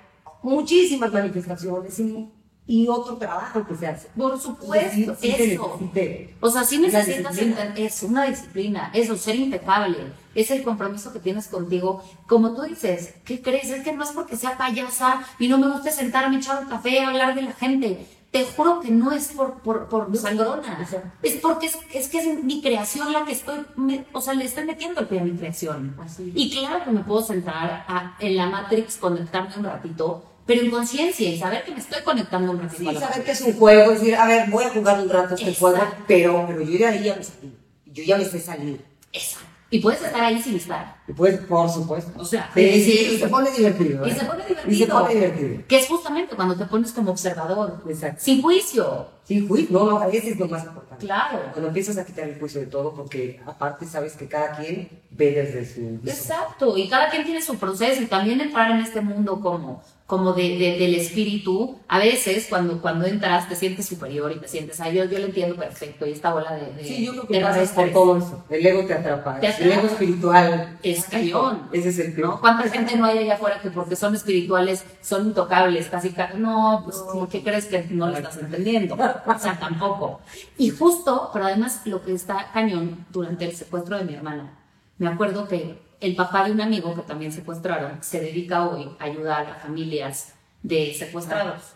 [0.42, 2.29] muchísimas manifestaciones y,
[2.70, 4.09] y otro trabajo que se hace.
[4.16, 5.80] Por supuesto, Sí, sí eso.
[5.92, 7.37] sí O sea, sí necesitas
[7.76, 9.96] eso, una disciplina, eso, ser impecable,
[10.37, 12.00] es el compromiso que tienes contigo.
[12.28, 13.70] Como tú dices, ¿qué crees?
[13.70, 17.00] Es que no es porque sea payasa y no me guste sentarme, echar un café,
[17.00, 18.06] hablar de la gente.
[18.30, 20.87] te juro que no es por, por, por sangrona.
[21.24, 23.66] Es porque es, es, que es mi creación la que estoy,
[24.12, 25.96] o sea, le estoy metiendo el pie a mi creación.
[26.37, 30.70] Y claro que me puedo sentar a, en la Matrix, conectarme un ratito, pero en
[30.72, 32.90] conciencia y saber que me estoy conectando un ratito.
[32.90, 35.36] Sí, saber que es un juego, es decir, a ver, voy a jugar un rato
[35.36, 37.56] este juego, pero, pero yo ya me salí.
[37.86, 38.84] Yo ya me sé salir.
[39.12, 39.46] Exacto.
[39.70, 40.96] Y puedes estar ahí sin estar.
[41.06, 42.10] Y puedes, por supuesto.
[42.20, 44.04] O sea, sí, sí, y se pone divertido.
[44.04, 44.14] Y ¿eh?
[44.18, 44.74] se pone divertido.
[44.74, 45.62] Y se pone divertido.
[45.68, 47.84] Que es justamente cuando te pones como observador.
[47.88, 48.20] Exacto.
[48.20, 49.06] Sin juicio.
[49.30, 51.06] Sin juicio, no, no, ese es lo más importante.
[51.06, 51.38] Claro.
[51.52, 55.30] Cuando empiezas a quitar el juicio de todo, porque aparte sabes que cada quien ve
[55.30, 56.00] desde su...
[56.04, 60.32] Exacto, y cada quien tiene su proceso y también entrar en este mundo como, como
[60.32, 64.80] de, de, del espíritu, a veces cuando, cuando entras te sientes superior y te sientes,
[64.80, 66.72] ay, yo, yo lo entiendo perfecto y esta bola de...
[66.72, 68.44] de Sí, yo creo que pasas por todo eso.
[68.50, 69.38] El ego te atrapa.
[69.38, 70.76] Te El ego espiritual.
[70.82, 71.68] Es cañón.
[71.72, 72.30] Ese es el peor.
[72.30, 72.40] ¿no?
[72.40, 75.86] ¿Cuánta gente no hay allá afuera que porque son espirituales son intocables?
[75.86, 78.96] Casi, ca- no, pues, ¿por qué crees que no lo estás entendiendo?
[79.26, 80.20] O sea, tampoco.
[80.59, 84.59] Y justo, pero además lo que está cañón durante el secuestro de mi hermana,
[84.98, 89.04] me acuerdo que el papá de un amigo que también secuestraron se dedica hoy a
[89.04, 91.74] ayudar a familias de secuestrados.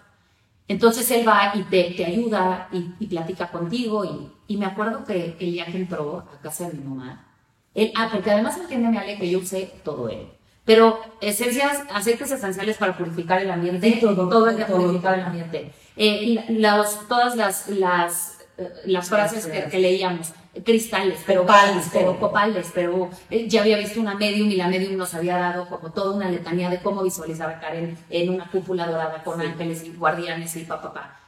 [0.66, 5.04] Entonces él va y te, te ayuda y, y platica contigo y, y me acuerdo
[5.04, 7.26] que el día que entró a casa de mi mamá,
[7.74, 10.26] él, ah, porque además entiende, Ale, que yo usé todo él.
[10.64, 14.76] Pero esencias, aceites esenciales para purificar el ambiente, Sí, todo, todo el de todo.
[14.86, 15.72] purificar el ambiente.
[15.96, 20.32] Eh, los, todas las, las, eh, las frases que, que leíamos,
[20.64, 24.96] cristales, pero Copales, pero copales, pero eh, ya había visto una medium y la medium
[24.96, 28.86] nos había dado como toda una letanía de cómo visualizar a Karen en una cúpula
[28.86, 29.46] dorada con Sí.
[29.46, 30.92] ángeles y guardianes y papá.
[30.92, 31.20] Pa, pa.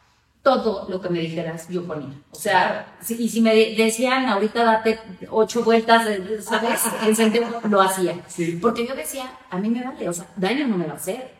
[0.42, 2.14] Todo lo que me dijeras yo ponía.
[2.30, 6.06] O sea, si- y si me de- decían ahorita date ocho vueltas,
[6.44, 6.82] ¿sabes?
[7.04, 8.14] En sentido, lo hacía.
[8.28, 8.58] Sí.
[8.62, 11.34] Porque yo decía, a mí me vale, o sea, daño no me va a hacer.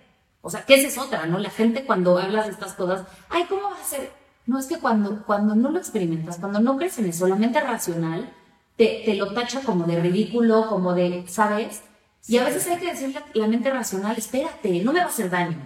[0.46, 1.40] O sea, que esa es otra, ¿no?
[1.40, 4.12] La gente cuando hablas de estas cosas, ay, ¿cómo va a ser?
[4.46, 7.60] No, es que cuando, cuando no lo experimentas, cuando no crees en eso, la mente
[7.60, 8.32] racional
[8.76, 11.82] te, te lo tacha como de ridículo, como de, ¿sabes?
[12.28, 15.08] Y a veces hay que decirle a la mente racional, espérate, no me va a
[15.08, 15.56] hacer daño.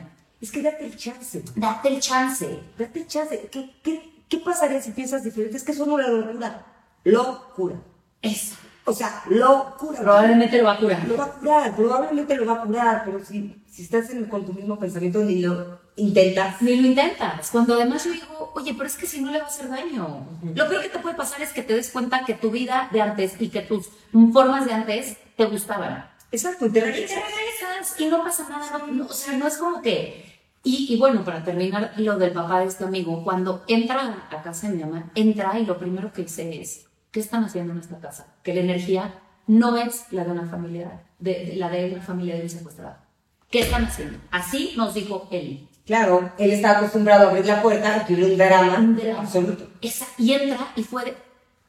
[0.40, 1.44] Es que date el chance.
[1.56, 2.60] Date el chance.
[2.78, 3.50] Date el chance.
[3.52, 5.58] ¿Qué, qué, qué pasaría si piensas diferente?
[5.58, 6.66] Es que eso no es locura.
[7.04, 7.76] Locura.
[8.22, 8.56] Eso.
[8.86, 10.00] O sea, locura.
[10.00, 11.06] Probablemente lo va a curar.
[11.06, 14.44] Lo va a curar, probablemente lo va a curar, pero si, si estás en- con
[14.44, 16.60] tu mismo pensamiento ni lo intentas.
[16.62, 17.50] Ni lo intentas.
[17.50, 20.26] Cuando además yo digo, oye, pero es que si no le va a hacer daño.
[20.54, 23.00] Lo peor que te puede pasar es que te des cuenta que tu vida de
[23.00, 23.88] antes y que tus
[24.32, 26.10] formas de antes te gustaban.
[26.32, 27.18] Exacto, y te Y te regresas.
[27.24, 28.78] regresas y no pasa nada.
[28.78, 30.28] no- no, o sea, no es como que.
[30.62, 34.68] Y, y bueno, para terminar lo del papá de este amigo, cuando entra a casa
[34.68, 37.98] de mi mamá, entra y lo primero que dice es: ¿Qué están haciendo en esta
[37.98, 38.34] casa?
[38.42, 39.14] Que la energía
[39.46, 42.96] no es la de una familia, de, de- la de una familia de un secuestrado.
[43.50, 44.18] ¿Qué están haciendo?
[44.30, 45.66] Así nos dijo él.
[45.86, 49.20] Claro, él está acostumbrado a abrir la puerta y tuviera un drama, Un drama.
[49.22, 49.66] absoluto.
[49.80, 51.16] Esa, y entra y fue de-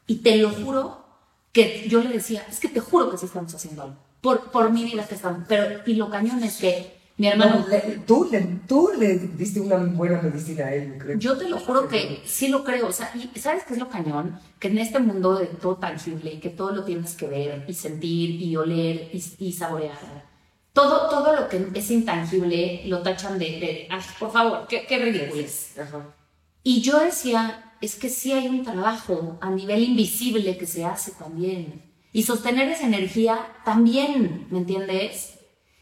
[0.05, 1.03] y te lo juro
[1.51, 3.95] que yo le decía, es que te juro que sí estamos haciendo algo.
[4.21, 5.41] Por, por mi vida que estamos.
[5.47, 9.59] Pero, y lo cañón es que mi hermano, No, le- tú, le, tú le diste
[9.59, 11.17] una buena medicina a él, creo.
[11.17, 12.87] yo te lo juro que sí lo creo.
[12.87, 14.39] O sea, y ¿sabes qué es lo cañón?
[14.59, 18.39] Que en este mundo de todo tangible, que todo lo tienes que ver y sentir
[18.41, 20.29] y oler y, y saborear.
[20.73, 24.97] Todo, todo lo que es intangible lo tachan de, de "Ay, por favor, qué, qué
[24.99, 25.77] ridículo es".
[25.77, 26.15] Ajá.
[26.63, 31.11] Y yo decía, es que sí hay un trabajo a nivel invisible que se hace
[31.11, 31.91] también.
[32.13, 35.39] Y sostener esa energía también, ¿me entiendes?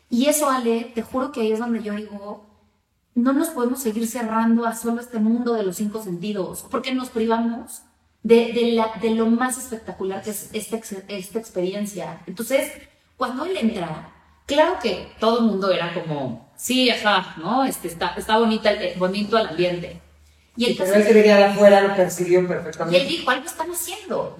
[0.09, 2.45] Y eso, Ale, te juro que ahí es donde yo digo,
[3.15, 7.09] no nos podemos seguir cerrando a solo este mundo de los cinco sentidos, porque nos
[7.09, 7.81] privamos
[8.23, 12.21] de, de, la, de lo más espectacular que es esta, esta experiencia.
[12.25, 12.71] Entonces,
[13.17, 14.13] cuando él entra,
[14.49, 17.63] claro que todo el mundo era como, sí, ajá, ¿no?
[17.63, 20.01] Este, está, está bonita el- bonito el ambiente.
[20.57, 23.05] Y el Pero él que venía de afuera lo percibió y él perfectamente.
[23.05, 24.37] dijo, algo están haciendo.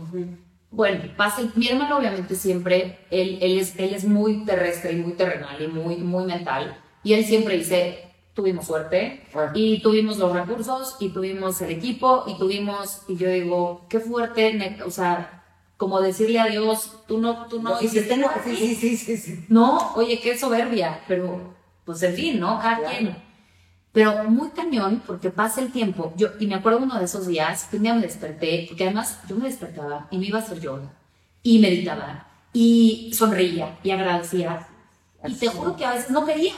[0.72, 5.14] Bueno, pasa, mi hermano obviamente siempre, él, él, es, él es muy terrestre y muy
[5.14, 6.78] terrenal y muy, muy mental.
[7.04, 9.52] Y él siempre dice, tuvimos suerte Ah.
[9.54, 14.78] y tuvimos los recursos y tuvimos el equipo y tuvimos, y yo digo, qué fuerte,
[14.86, 15.39] o sea,
[15.80, 18.42] como decirle a Dios, tú no, tú no No, hiciste nada.
[18.44, 19.46] sí, sí, sí, sí, sí.
[19.48, 22.60] No, oye, qué soberbia, pero pues en fin, ¿no?
[22.60, 22.98] Cada Claro.
[22.98, 23.18] quien.
[23.94, 26.14] Pero muy cañón, porque pasa el tiempo.
[26.18, 29.20] Yo, y me acuerdo uno de esos días, que un día me desperté, porque además
[29.30, 30.92] yo me despertaba y me iba a hacer yoga,
[31.44, 34.68] y meditaba, y sonreía, y agradecía.
[35.26, 36.54] Y te juro que a veces no quería.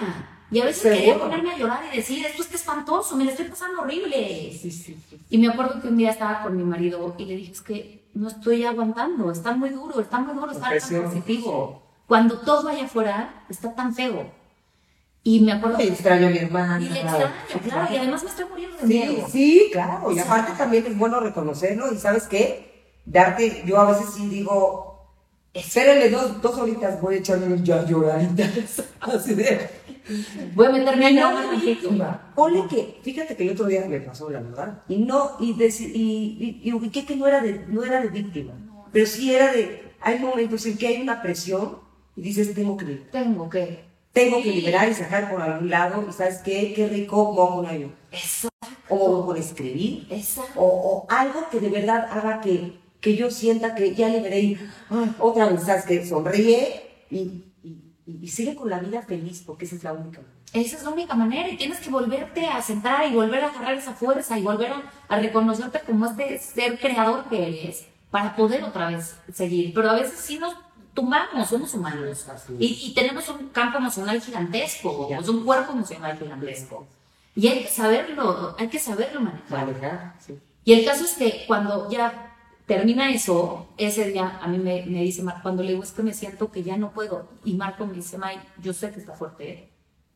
[0.51, 3.45] Y a veces quería ponerme a llorar y decir, esto está espantoso, me lo estoy
[3.45, 4.51] pasando horrible.
[4.51, 5.19] Sí, sí, sí.
[5.29, 8.03] Y me acuerdo que un día estaba con mi marido y le dije, es que
[8.13, 11.81] no estoy aguantando, está muy duro, está muy duro estar tan positivo.
[12.05, 14.29] Cuando todo allá afuera está tan feo.
[15.23, 16.81] Y me acuerdo Y extraño a mi hermana.
[16.81, 17.31] Y le extraño,
[17.63, 19.27] claro, y además me estoy muriendo de miedo.
[19.29, 20.11] sí, claro.
[20.11, 22.97] Y aparte también es bueno reconocerlo y ¿sabes qué?
[23.05, 24.90] Darte, yo a veces sí digo,
[25.53, 28.83] espérenle dos, dos horitas, voy a echarme ya lloraditas.
[28.99, 29.81] Así de...
[30.55, 31.89] Voy a meterme en no, agua, mijito.
[32.35, 35.67] Ponle que, fíjate que el otro día me pasó, la verdad, y no, y, y,
[35.93, 38.53] y, y ubiqué que no era, de, no era de víctima,
[38.91, 41.77] pero sí era de, hay momentos en que hay una presión
[42.15, 43.11] y dices, tengo que liberar.
[43.11, 43.91] Tengo que.
[44.11, 46.73] Tengo que liberar y sacar por algún lado, y ¿sabes qué?
[46.73, 47.93] Qué rico mojo un año.
[48.11, 48.49] Eso,
[48.89, 50.41] O por escribir, esa.
[50.55, 54.69] o, o algo que de verdad haga que, que yo sienta que ya liberé y
[54.89, 56.05] ay, otra vez, ¿sabes qué?
[56.05, 60.39] Sonríe y, y, y sigue con la vida feliz, porque esa es la única manera.
[60.53, 63.73] Esa es la única manera y tienes que volverte a sentar y volver a agarrar
[63.73, 68.63] esa fuerza y volver a, a reconocerte como este ser creador que eres para poder
[68.63, 69.73] otra vez seguir.
[69.73, 70.53] Pero a veces sí nos
[70.93, 72.25] tumbamos, somos humanos
[72.59, 76.85] y, y tenemos un campo emocional gigantesco, sea, un cuerpo emocional gigantesco.
[77.33, 79.65] Y hay que saberlo, hay que saberlo manejar.
[79.65, 80.37] Manejar, sí.
[80.65, 82.30] Y el caso es que cuando ya
[82.65, 86.03] termina eso, ese día a mí me, me dice Marco, cuando le digo es que
[86.03, 89.13] me siento que ya no puedo, y Marco me dice, May, yo sé que está
[89.13, 89.71] fuerte,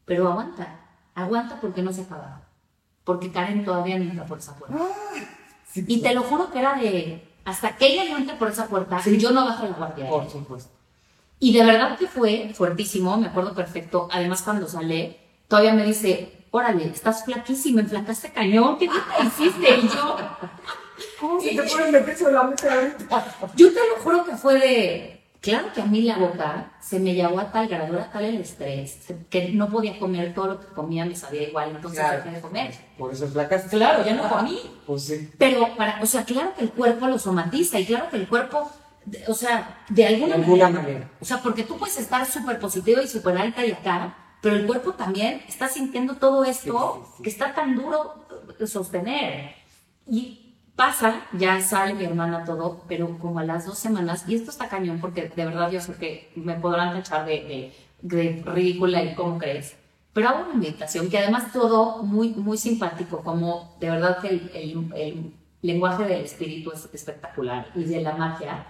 [0.05, 0.79] pero aguanta,
[1.15, 2.41] aguanta porque no se acaba,
[3.03, 4.77] porque Karen todavía no entra por esa puerta.
[5.71, 8.67] Sí, Y te lo juro que era de, hasta que ella no entre por esa
[8.67, 9.17] puerta, Sí.
[9.17, 10.09] yo no bajo la guardia.
[10.09, 10.71] Por supuesto.
[11.39, 14.07] Y de verdad que fue fuertísimo, me acuerdo perfecto.
[14.11, 19.77] Además, cuando sale, todavía me dice, órale, estás flaquísima, enflacaste cañón, ¿qué te hiciste?
[19.79, 20.15] Y yo,
[21.19, 23.35] ¿Cómo se te puede meter solamente ahorita?
[23.55, 27.13] yo te lo juro que fue de, claro que a mí la boca se me
[27.13, 30.67] llevó a tal grado, era tal el estrés, que no podía comer todo lo que
[30.67, 32.17] comía, me sabía igual, entonces Claro.
[32.23, 32.73] dejé de comer.
[32.97, 33.63] Por eso flacas.
[33.65, 34.59] Claro, ya no comí.
[34.87, 35.29] Pues sí.
[35.37, 38.71] Pero, para, o sea, claro que el cuerpo lo somatiza y claro que el cuerpo,
[39.05, 41.09] de- o sea, de alguna, De alguna manera.
[41.19, 44.65] O sea, porque tú puedes estar súper positiva y súper alta y acá, pero el
[44.67, 47.23] cuerpo también está sintiendo todo esto Sí, sí, sí.
[47.23, 48.25] que está tan duro
[48.65, 49.55] sostener.
[50.07, 50.44] Y
[50.75, 54.67] pasa, ya sale mi hermana todo, pero como a las dos semanas, y esto está
[54.69, 59.15] cañón porque de verdad yo sé que me podrán tachar de, de, de ridícula y
[59.15, 59.77] cómo crees.
[60.13, 64.91] Pero hago una meditación que además todo muy, muy simpático, como de verdad que el,
[64.95, 68.67] el- lenguaje del espíritu es espectacular y de la magia.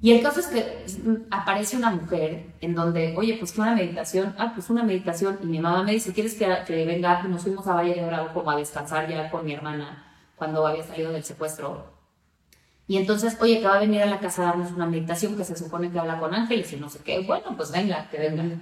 [0.00, 0.84] Y el caso es que
[1.30, 5.46] aparece una mujer en donde, oye, pues que una meditación, ah, pues una meditación, y
[5.46, 7.22] mi mamá me dice, ¿quieres que, que venga?
[7.24, 10.84] Nos fuimos a Valle de Bravo como a descansar ya con mi hermana cuando había
[10.84, 11.94] salido del secuestro.
[12.86, 15.44] Y entonces, oye, que va a venir a la casa a darnos una meditación que
[15.44, 17.20] se supone que habla con ángeles y no sé qué.
[17.20, 18.60] Bueno, pues venga, que venga.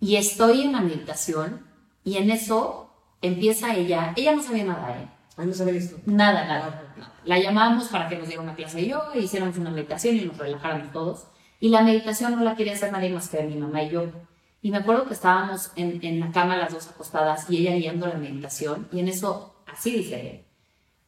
[0.00, 1.66] Y estoy en la meditación
[2.02, 5.08] y en eso empieza ella, ella no sabía nada, ¿eh?
[5.36, 5.96] Ay, no sabía esto.
[6.06, 6.92] Nada, nada.
[6.96, 7.12] nada.
[7.24, 10.36] La llamamos para que nos diera una clase de yoga, hiciéramos una meditación y nos
[10.36, 11.26] relajáramos todos.
[11.60, 14.06] Y la meditación no la quería hacer nadie más que mi mamá y yo.
[14.60, 18.06] Y me acuerdo que estábamos en, en la cama las dos acostadas y ella guiando
[18.06, 18.88] la meditación.
[18.92, 20.44] Y en eso, así dice,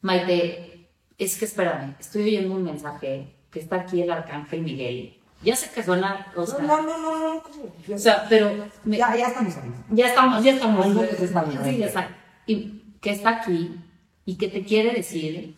[0.05, 0.87] Maite,
[1.17, 5.17] es que espérame, estoy oyendo un mensaje que está aquí el arcángel Miguel.
[5.41, 7.41] Ya sé que suena, o sea, No, no, no, no.
[7.41, 7.73] ¿cómo?
[7.95, 8.51] o sea, pero
[8.83, 9.71] me- Ya, ya estamos ahí.
[9.89, 10.85] ya estamos, ya estamos.
[11.19, 11.55] Estamos.
[11.65, 12.09] Sí, ya está.
[12.45, 13.79] Y que está aquí
[14.25, 15.55] y que te quiere decir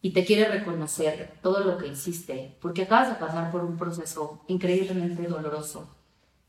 [0.00, 4.44] y te quiere reconocer todo lo que hiciste, porque acabas de pasar por un proceso
[4.46, 5.92] increíblemente doloroso,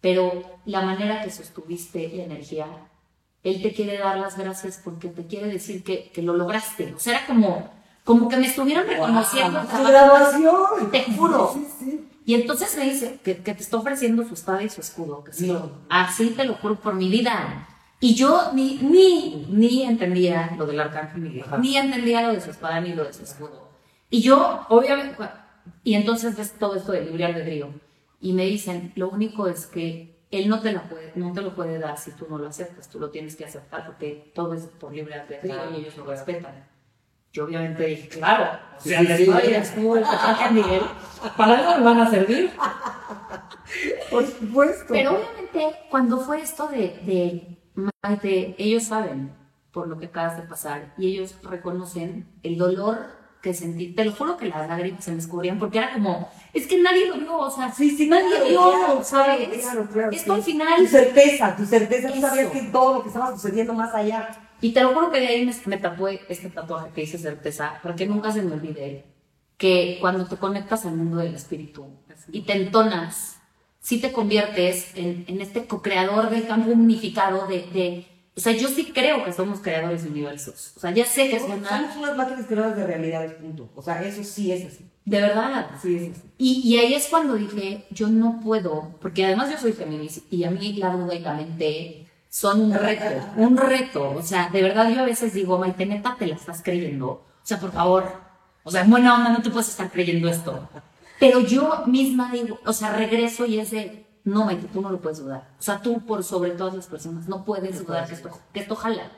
[0.02, 2.68] pero la manera que sostuviste la energía,
[3.44, 6.94] él te quiere dar las gracias porque te quiere decir que, que lo lograste.
[6.94, 7.70] O sea, era como,
[8.04, 9.60] como que me estuvieron reconociendo.
[9.60, 9.92] el ¡Tu trabajo.
[9.92, 10.92] graduación!
[10.92, 11.52] Te juro.
[11.54, 12.06] Sí, sí.
[12.26, 15.24] Y entonces me dice que, que te está ofreciendo su espada y su escudo.
[15.24, 15.48] Que sí.
[15.52, 15.72] No.
[15.90, 17.68] Así te lo juro por mi vida.
[18.02, 21.58] Y yo ni, ni, ni entendía lo del arcángel Miguel, Ajá.
[21.58, 23.68] ni entendía lo de su espada ni lo de su escudo.
[24.10, 25.16] Y yo, obviamente,
[25.84, 27.70] y entonces ves todo esto del libre albedrío.
[28.22, 31.56] Y me dicen, lo único es que él no te, la puede, no te lo
[31.56, 34.66] puede dar si tú no lo aceptas, tú lo tienes que aceptar porque todo es
[34.66, 35.72] por libre albedrío Claro.
[35.72, 36.68] y ellos lo respetan.
[37.32, 39.24] Yo obviamente dije, claro, o sea, Sí, la sí.
[40.48, 40.82] el Miguel,
[41.38, 42.52] para algo me van a servir.
[44.10, 44.86] Por supuesto.
[44.90, 47.58] Pero obviamente, cuando fue esto de, de
[48.04, 49.32] Maite, ellos saben
[49.72, 53.94] por lo que acabas de pasar y ellos reconocen el dolor que sentí.
[53.94, 57.08] Te lo juro que las lágrimas se me escurrían porque era como, es que nadie
[57.08, 59.48] lo vio, o sea, Sí, sí, nadie claro, vio, claro, ¿sabes?
[59.62, 60.40] claro, claro, Esto sí.
[60.40, 60.76] al final.
[60.78, 64.30] Tu certeza, tu certeza, tú sabías que todo lo que estaba sucediendo más allá.
[64.62, 67.80] Y te lo juro que de ahí me, me tatué este tatuaje que dice certeza,
[67.82, 69.06] para que nunca se me olvide
[69.58, 71.86] que cuando te conectas al mundo del espíritu
[72.32, 73.40] y te entonas,
[73.80, 78.08] sí te conviertes en, en este co-creador del campo unificado de, de-
[78.40, 80.72] O sea, yo sí creo que somos creadores de universos.
[80.78, 83.70] O sea, ya sé que Somos somos unas máquinas creadoras de realidades, punto.
[83.76, 84.86] O sea, eso sí es así.
[85.04, 85.72] De verdad.
[85.82, 86.22] Sí es así.
[86.38, 90.46] Y, y ahí es cuando dije, yo no puedo, porque además yo soy feminista y
[90.46, 94.12] a mí la duda y la mente son un reto, un reto.
[94.12, 97.08] O sea, de verdad yo a veces digo, Maite, neta, te la estás creyendo.
[97.08, 98.06] O sea, por favor,
[98.64, 100.70] o sea, en buena onda no te puedes estar creyendo esto.
[101.20, 105.00] Pero yo misma digo, o sea, regreso y es de, no, Maite, tú no lo
[105.00, 105.50] puedes dudar.
[105.60, 108.76] O sea, tú por sobre todas las personas no puedes dudar que esto, que esto
[108.76, 109.12] jala,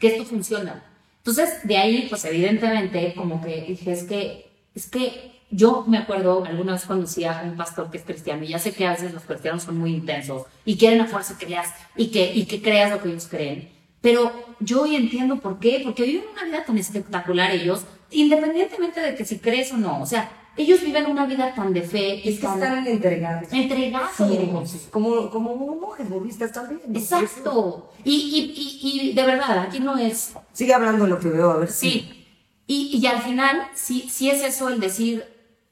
[0.00, 0.84] que esto funciona.
[1.18, 6.44] Entonces, de ahí, pues evidentemente, como que dije, es que, es que yo me acuerdo
[6.44, 9.14] alguna vez conocí a un pastor que es cristiano y ya sé que a veces
[9.14, 12.60] los cristianos son muy intensos y quieren a fuerza que creas y que, y que
[12.60, 13.70] creas lo que ellos creen.
[14.00, 19.14] Pero yo hoy entiendo por qué, porque viven una vida tan espectacular ellos, independientemente de
[19.14, 20.02] que si crees o no.
[20.02, 22.16] O sea, ellos viven una vida tan de fe.
[22.28, 23.52] Es que están entregados.
[23.52, 24.10] Entregados.
[24.16, 26.80] Sí, como, como monjes budistas también.
[26.94, 27.90] Exacto.
[28.04, 30.34] Y, y, y, y, de verdad, aquí no es...
[30.52, 31.70] Sigue hablando lo que veo, a ver.
[31.70, 32.26] Sí.
[32.66, 35.24] Y, y al final, sí, sí es eso el decir,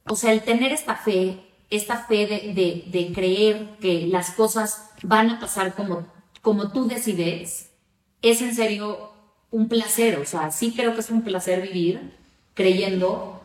[0.06, 1.38] o sea, el tener esta fe,
[1.70, 6.06] esta fe de, de, de, creer que las cosas van a pasar como,
[6.42, 7.70] como tú decides,
[8.20, 9.12] es en serio
[9.50, 10.18] un placer.
[10.18, 12.18] O sea, sí creo que es un placer vivir
[12.54, 13.41] creyendo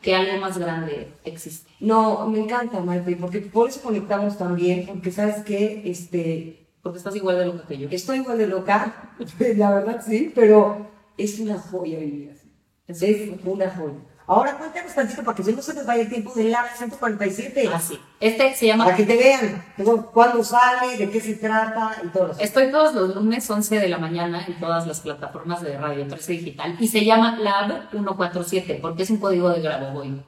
[0.00, 1.70] que algo más grande existe.
[1.80, 6.62] No, me encanta, Maite, porque por eso conectamos también, porque sabes que, este...
[6.82, 7.88] Porque estás igual de loca que yo.
[7.90, 9.16] Estoy igual de loca,
[9.56, 10.88] la verdad sí, pero
[11.18, 12.52] es una joya vivir así.
[12.86, 13.98] Es una joya.
[14.28, 17.70] Ahora cuéntanos tantito para que no se les vaya el tiempo del LAB 147.
[17.72, 17.98] Ah, sí.
[18.18, 18.84] Este se llama...
[18.84, 19.64] Para que te vean
[20.12, 22.40] cuándo sale, de qué se trata y todo eso.
[22.40, 26.32] Estoy todos los lunes 11 de la mañana en todas las plataformas de Radio 13
[26.32, 30.22] Digital y se llama Lab 147 porque es un código de Grabovoi.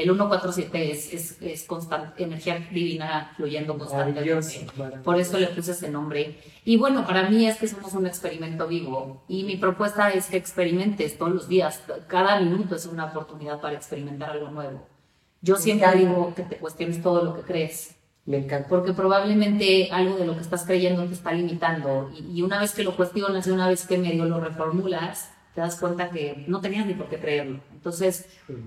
[0.00, 4.66] El 147 es, es, es constante, energía divina fluyendo constantemente.
[5.04, 6.40] Por eso le puse ese nombre.
[6.64, 9.22] Y bueno, para mí es que somos un experimento vivo.
[9.28, 11.82] Y mi propuesta es que experimentes todos los días.
[12.06, 14.86] Cada minuto es una oportunidad para experimentar algo nuevo.
[15.42, 17.96] Yo siempre digo que te cuestiones todo lo que crees.
[18.26, 18.68] Me encanta.
[18.68, 22.10] Porque probablemente algo de lo que estás creyendo te está limitando.
[22.14, 25.60] Y, y una vez que lo cuestionas y una vez que medio lo reformulas, te
[25.60, 27.60] das cuenta que no tenías ni por qué creerlo.
[27.72, 28.26] Entonces,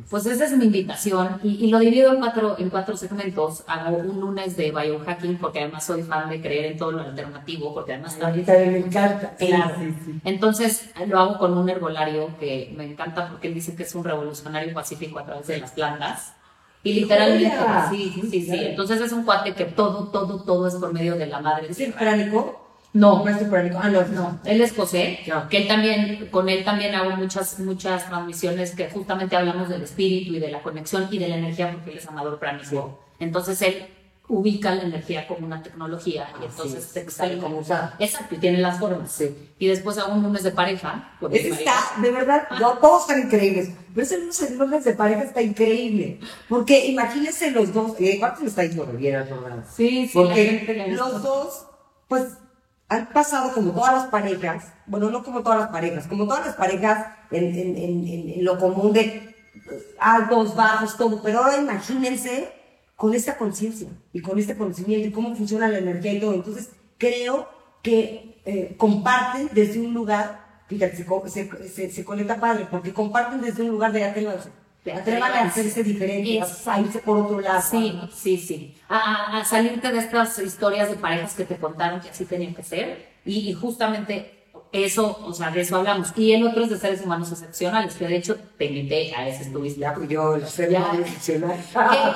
[0.09, 3.63] pues esa es mi invitación y, y, lo divido en cuatro, en cuatro segmentos.
[3.67, 7.73] Hago un lunes de biohacking porque además soy fan de creer en todo lo alternativo,
[7.73, 8.17] porque además...
[8.17, 9.36] También me encanta.
[9.38, 9.75] Claro.
[9.79, 10.19] Sí, sí.
[10.25, 14.03] Entonces, lo hago con un herbolario que me encanta porque él dice que es un
[14.03, 16.34] revolucionario pacífico a través de las plantas.
[16.84, 17.55] Y literalmente,
[17.91, 18.57] sí, sí, sí, sí.
[18.59, 21.67] Entonces es un cuate que todo, todo, todo es por medio de la madre.
[21.69, 22.62] ¿Es el pránico?
[22.93, 24.39] No, no es Ah, no, no.
[24.45, 25.49] Él es José, no.
[25.49, 30.35] que él también, con él también hago muchas, muchas transmisiones que justamente hablamos del espíritu
[30.35, 32.99] y de la conexión y de la energía, porque él es amador pránico.
[33.19, 33.87] Entonces él
[34.27, 37.95] ubica la energía como una tecnología y entonces sí, sabe cómo usar.
[37.99, 39.11] Exacto, y tiene las formas.
[39.11, 39.35] Sí.
[39.57, 41.17] Y después hago un lunes de pareja.
[41.31, 42.59] Ese está, de verdad, ah.
[42.59, 43.71] no, todos están increíbles.
[43.93, 46.19] Pero ese lunes, el lunes de pareja está increíble.
[46.47, 49.63] Porque imagínense los dos, eh, ¿cuántos está yendo bien programa?
[49.65, 50.11] Sí, sí.
[50.13, 51.65] Porque los dos,
[52.07, 52.37] pues
[52.93, 56.55] han pasado como todas las parejas, bueno, no como todas las parejas, como todas las
[56.55, 59.35] parejas en, en, en, lo común de
[59.99, 62.51] altos, bajos, todo, pero ahora imagínense
[62.95, 66.33] con esta conciencia y con este conocimiento y cómo funciona la energía y todo.
[66.33, 67.47] Entonces, creo
[67.81, 73.63] que eh, comparten desde un lugar, fíjate, se, se, se, conecta padre, porque comparten desde
[73.63, 74.03] un lugar de
[74.91, 75.11] atrévanse.
[75.11, 77.61] Atrévanse a hacerse diferente, a irse por otro lado.
[77.61, 78.75] Sí, sí, sí.
[78.89, 82.63] A, a, salirte de estas historias de parejas que te contaron que así tenían que
[82.63, 83.13] ser.
[83.25, 86.11] Y, y, justamente eso, o sea, de eso hablamos.
[86.17, 89.43] Y el otro es de seres humanos excepcionales, que de hecho te invité a ese
[89.43, 89.79] estuviste.
[89.79, 91.57] Ya, pues yo, el ser humano excepcional.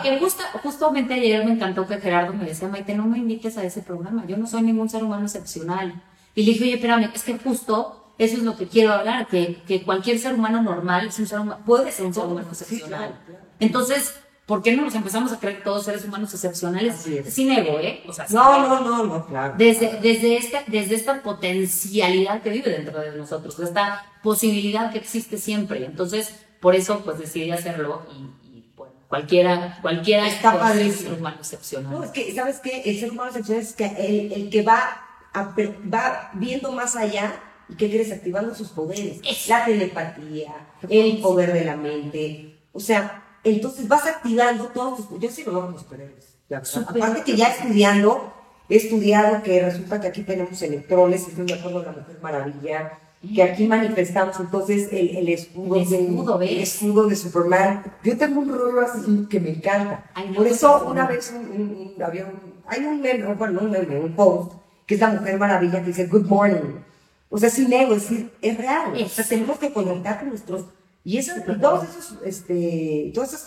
[0.01, 3.57] Que, que justa, justamente ayer me encantó que Gerardo me decía, Maite, no me invites
[3.57, 4.25] a ese programa.
[4.27, 6.01] Yo no soy ningún ser humano excepcional.
[6.35, 9.61] Y le dije, oye, espérame, es que justo eso es lo que quiero hablar, que,
[9.67, 13.19] que cualquier ser humano normal es un ser humano, puede ser un ser humano excepcional.
[13.59, 14.15] Entonces,
[14.47, 18.03] ¿por qué no nos empezamos a creer todos seres humanos excepcionales sin ego, eh?
[18.07, 19.53] O sea, no, no, no, no, claro.
[19.57, 24.97] Desde, desde, esta, desde esta potencialidad que vive dentro de nosotros, de esta posibilidad que
[24.97, 25.85] existe siempre.
[25.85, 31.19] Entonces, por eso, pues decidí hacerlo y, y bueno, cualquiera, cualquiera Está puede ser un
[31.19, 31.91] humano excepcional.
[31.91, 32.81] No, es que, ¿sabes qué?
[32.83, 35.01] El ser humano excepcional es que el, el que va,
[35.33, 35.53] a,
[35.93, 38.11] va viendo más allá ¿Y qué crees?
[38.11, 39.19] Activando sus poderes.
[39.47, 40.53] La telepatía,
[40.89, 42.59] el poder de la mente.
[42.73, 45.19] O sea, entonces vas activando todos tus...
[45.19, 46.37] Yo sí lo hago los poderes.
[46.49, 48.33] Aparte que ya estudiando,
[48.69, 52.99] he estudiado que resulta que aquí tenemos electrones, estoy de acuerdo con la Mujer Maravilla,
[53.33, 57.83] que aquí manifestamos entonces el, el escudo, el escudo, de, el escudo de Superman.
[58.03, 60.09] Yo tengo un rollo así que me encanta.
[60.13, 63.59] Ay, no, Por eso una vez un, un, un, había un, hay un meme, bueno,
[63.61, 64.53] un meme, un post,
[64.85, 66.86] que es la Mujer Maravilla que dice Good Morning.
[67.29, 68.95] O sea, sin ego, es decir, es real.
[68.95, 69.05] Es.
[69.05, 70.65] O sea, tenemos que conectar con nuestros.
[71.03, 73.41] Y, eso, y todos esos, este, todos esos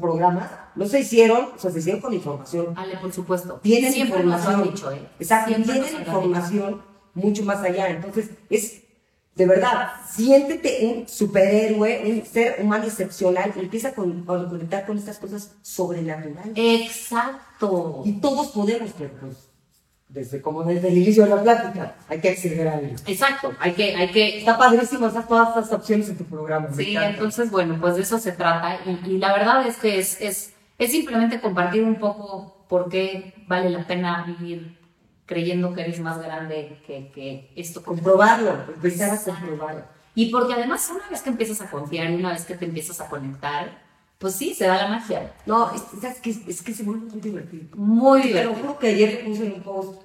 [0.00, 2.66] programas no se hicieron, o sea, se hicieron con información.
[2.76, 3.58] Ale, por supuesto.
[3.62, 4.60] Tienen Siempre información.
[4.60, 5.08] Nos dicho, ¿eh?
[5.18, 6.82] Exacto, Siempre tienen información
[7.14, 7.88] mucho más allá.
[7.88, 8.82] Entonces, es
[9.38, 14.98] de verdad, siéntete un superhéroe, un ser humano excepcional empieza a, con, a conectar con
[14.98, 16.52] estas cosas sobrenaturales.
[16.56, 18.02] Exacto.
[18.04, 19.47] Y todos podemos, pero pues,
[20.08, 22.96] desde como desde el inicio de la plática, hay que acceder a ello.
[23.06, 26.68] Exacto, hay que, hay que, Está padrísimo esas todas estas opciones en tu programa.
[26.72, 28.78] Sí, entonces, bueno, pues de eso se trata.
[28.86, 33.34] Y, y la verdad es que es, es, es simplemente compartir un poco por qué
[33.46, 34.78] vale la pena vivir
[35.26, 37.82] creyendo que eres más grande que, que esto.
[37.82, 39.84] comprobarlo, empezar a comprobarlo.
[40.14, 43.00] Y porque además una vez que empiezas a confiar y una vez que te empiezas
[43.00, 43.87] a conectar,
[44.18, 45.32] pues sí, se da la magia.
[45.46, 46.30] No, es, ¿sabes qué?
[46.30, 47.64] es que se vuelve muy divertido.
[47.76, 48.54] Muy divertido.
[48.54, 50.02] juro que ayer puse en un post,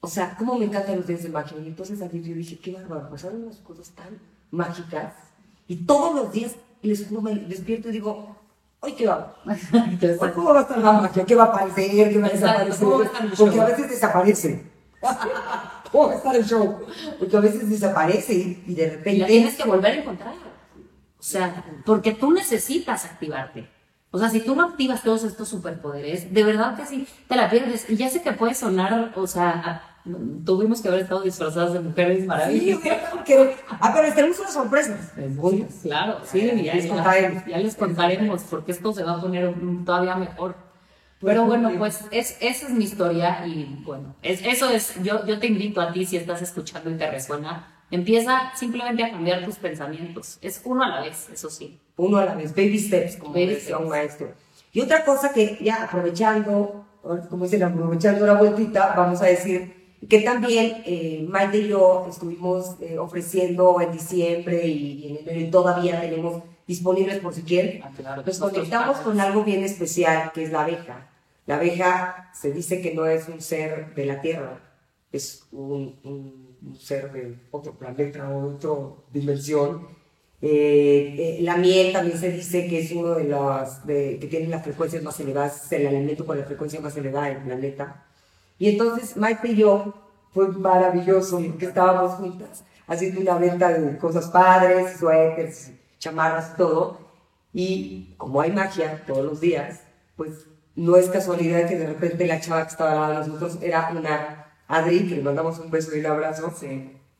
[0.00, 1.58] o sea, cómo me encantan los días de magia.
[1.58, 4.18] Y entonces ayer yo dije, qué bárbaro, pasaron unas cosas tan
[4.50, 5.14] mágicas.
[5.66, 8.36] Y todos los días, les me despierto y digo,
[8.80, 9.36] hoy qué va.
[10.34, 11.24] ¿Cómo va a estar la magia?
[11.24, 12.12] ¿Qué va a aparecer?
[12.12, 12.84] ¿Qué va a desaparecer?
[12.84, 14.72] ¿cómo va a estar el Porque a veces desaparece.
[15.92, 16.78] ¿Cómo va a estar el show?
[17.18, 19.18] Porque a veces desaparece y, y de Y repente...
[19.18, 20.51] la tienes que volver a encontrar.
[21.22, 23.68] O sea, porque tú necesitas activarte.
[24.10, 27.48] O sea, si tú no activas todos estos superpoderes, de verdad que sí, te la
[27.48, 27.88] pierdes.
[27.88, 29.82] Y ya sé que puede sonar, o sea,
[30.44, 32.80] tuvimos que haber estado disfrazadas de mujeres Sí, maravillosas.
[32.82, 33.50] hubiera- quiero-
[33.80, 34.98] Ah, pero tenemos una sorpresa.
[35.40, 37.46] Oye, Claro, sí, ya, Les ya- contaremos.
[37.46, 39.54] ya les contaremos porque esto se va a poner
[39.86, 40.56] todavía mejor.
[41.20, 45.38] Pero bueno, pues es, esa es mi historia y bueno, es, eso es, yo, yo
[45.38, 49.56] te invito a ti si estás escuchando y te resuena, empieza simplemente a cambiar tus
[49.56, 50.38] pensamientos.
[50.42, 51.78] Es uno a la vez, eso sí.
[51.96, 53.90] uno a la vez, baby steps, como Baby decía un steps.
[53.90, 54.32] maestro.
[54.72, 56.84] Y otra cosa que ya aprovechando,
[57.30, 62.76] como dicen, aprovechando la vueltita, vamos a decir que también eh, Maite y yo estuvimos
[62.80, 67.82] eh, ofreciendo en diciembre y, y en enero y todavía tenemos disponibles por si quieren.
[67.84, 71.08] Ah, Nos conectamos con algo bien especial que es la abeja.
[71.46, 74.58] La abeja se dice que no es un ser de la Tierra,
[75.12, 78.70] es un, un- un ser de otro planeta o otra
[79.12, 79.86] dimensión.
[80.40, 84.48] Eh, eh, la miel también se dice que es uno de los de, que tiene
[84.48, 88.04] las frecuencias más elevadas, es el alimento con la frecuencia más elevada del planeta.
[88.58, 89.94] Y entonces Maite y yo
[90.32, 96.98] fue maravilloso porque estábamos juntas haciendo una venta de cosas padres, suéteres, chamarras todo.
[97.52, 99.80] Y como hay magia todos los días,
[100.16, 103.58] pues no es casualidad que de repente la chava que estaba al lado de nosotros
[103.62, 104.41] era una
[104.72, 106.52] Adri, que le mandamos un beso y un abrazo,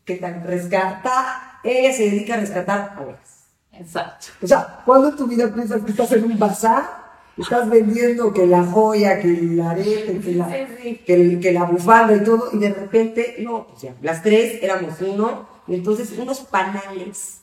[0.05, 3.45] que tan rescata, ella se dedica a rescatar abejas.
[3.73, 4.27] Exacto.
[4.43, 7.03] O sea, ¿cuándo en tu vida piensas que estás en un bazar?
[7.37, 10.97] Estás vendiendo que la joya, que el arete, que la, Sí, sí.
[11.07, 14.63] que, el- que la bufanda y todo, y de repente, no, o sea, las tres
[14.63, 17.41] éramos uno, y entonces unos panales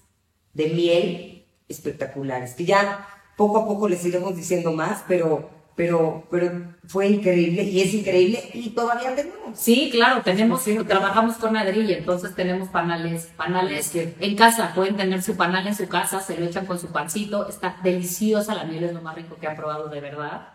[0.53, 3.07] de miel espectaculares, que ya
[3.37, 5.49] poco a poco les iremos diciendo más, pero,
[5.79, 6.51] pero, pero
[6.87, 9.57] fue increíble, y es increíble, y todavía tenemos.
[9.57, 15.21] Sí, claro, tenemos, trabajamos con ladrillo, entonces tenemos panales, panales que en casa, pueden tener
[15.23, 18.83] su panal en su casa, se lo echan con su pancito, está deliciosa, la miel
[18.83, 20.49] es lo más rico que han probado de verdad.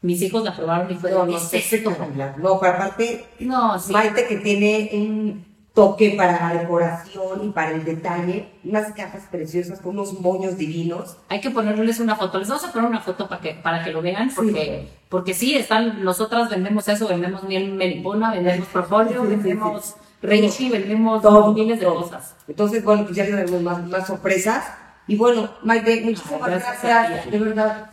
[0.00, 1.90] Mis hijos la probaron y fue No, no "¿Qué sé, es esto?".
[2.36, 3.92] no, pero aparte, No, sí.
[3.92, 5.44] Maite que tiene un
[5.78, 11.16] toque para la decoración y para el detalle, unas cajas preciosas con unos moños divinos.
[11.28, 12.38] Hay que ponerles una foto.
[12.40, 15.54] Les vamos a poner una foto para que, para que lo vean, porque, porque sí,
[15.54, 19.36] están, nosotras vendemos eso, vendemos miel melipona, vendemos propóleo, Sí, sí, sí.
[19.36, 22.02] vendemos reishi, vendemos Todo, miles de todo.
[22.02, 22.34] cosas.
[22.48, 24.64] Entonces, bueno, pues ya tenemos más, más sorpresas.
[25.06, 27.30] Y bueno, Maite, muchísimas Gracias gracias, ti.
[27.30, 27.90] de verdad.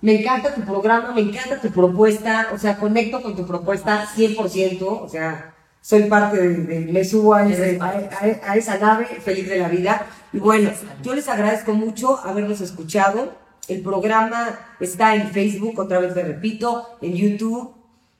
[0.00, 4.80] Me encanta tu programa, me encanta tu propuesta, o sea, conecto con tu propuesta 100%,
[4.82, 5.54] o sea,
[5.88, 8.08] soy parte de, de- me subo a, ese- Eres parte.
[8.14, 10.06] a- a- a esa nave, feliz de la vida.
[10.34, 10.70] Y bueno,
[11.02, 13.32] yo les agradezco mucho habernos escuchado.
[13.68, 17.72] El programa está en Facebook, otra vez me repito, en YouTube,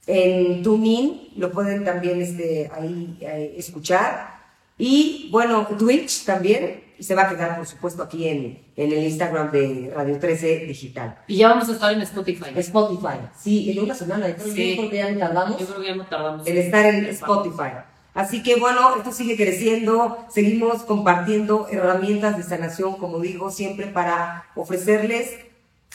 [0.06, 4.38] en TuneIn, lo pueden también este, ahí eh, escuchar.
[4.78, 9.50] Y bueno, Twitch también se va a quedar, por supuesto, aquí en, en el Instagram
[9.50, 11.18] de Radio 13 Digital.
[11.26, 12.50] Y ya vamos a estar en Spotify.
[12.56, 14.74] Spotify, sí, en una semana, yo Sí.
[14.76, 16.46] creo que ya no tardamos Yo creo que ya no tardamos.
[16.46, 17.70] el estar en Spotify.
[18.14, 24.46] Así que bueno, esto sigue creciendo, seguimos compartiendo herramientas de sanación, como digo, siempre para
[24.56, 25.36] ofrecerles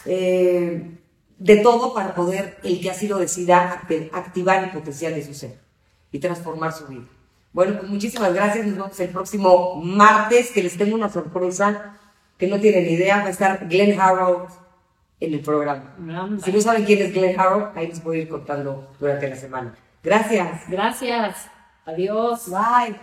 [0.05, 0.91] eh,
[1.37, 5.33] de todo para poder, el que así lo decida, act- activar el potencial de su
[5.33, 5.59] ser
[6.11, 7.03] y transformar su vida.
[7.53, 11.97] Bueno, pues muchísimas gracias, nos vemos el próximo martes, que les tengo una sorpresa
[12.37, 14.47] que no tienen idea, va a estar Glenn Harrow
[15.19, 15.95] en el programa.
[16.43, 19.35] Si no saben quién es Glenn Harrow, ahí les voy a ir contando durante la
[19.35, 19.75] semana.
[20.03, 20.61] Gracias.
[20.67, 21.47] Gracias.
[21.85, 22.49] Adiós.
[22.49, 22.99] Bye.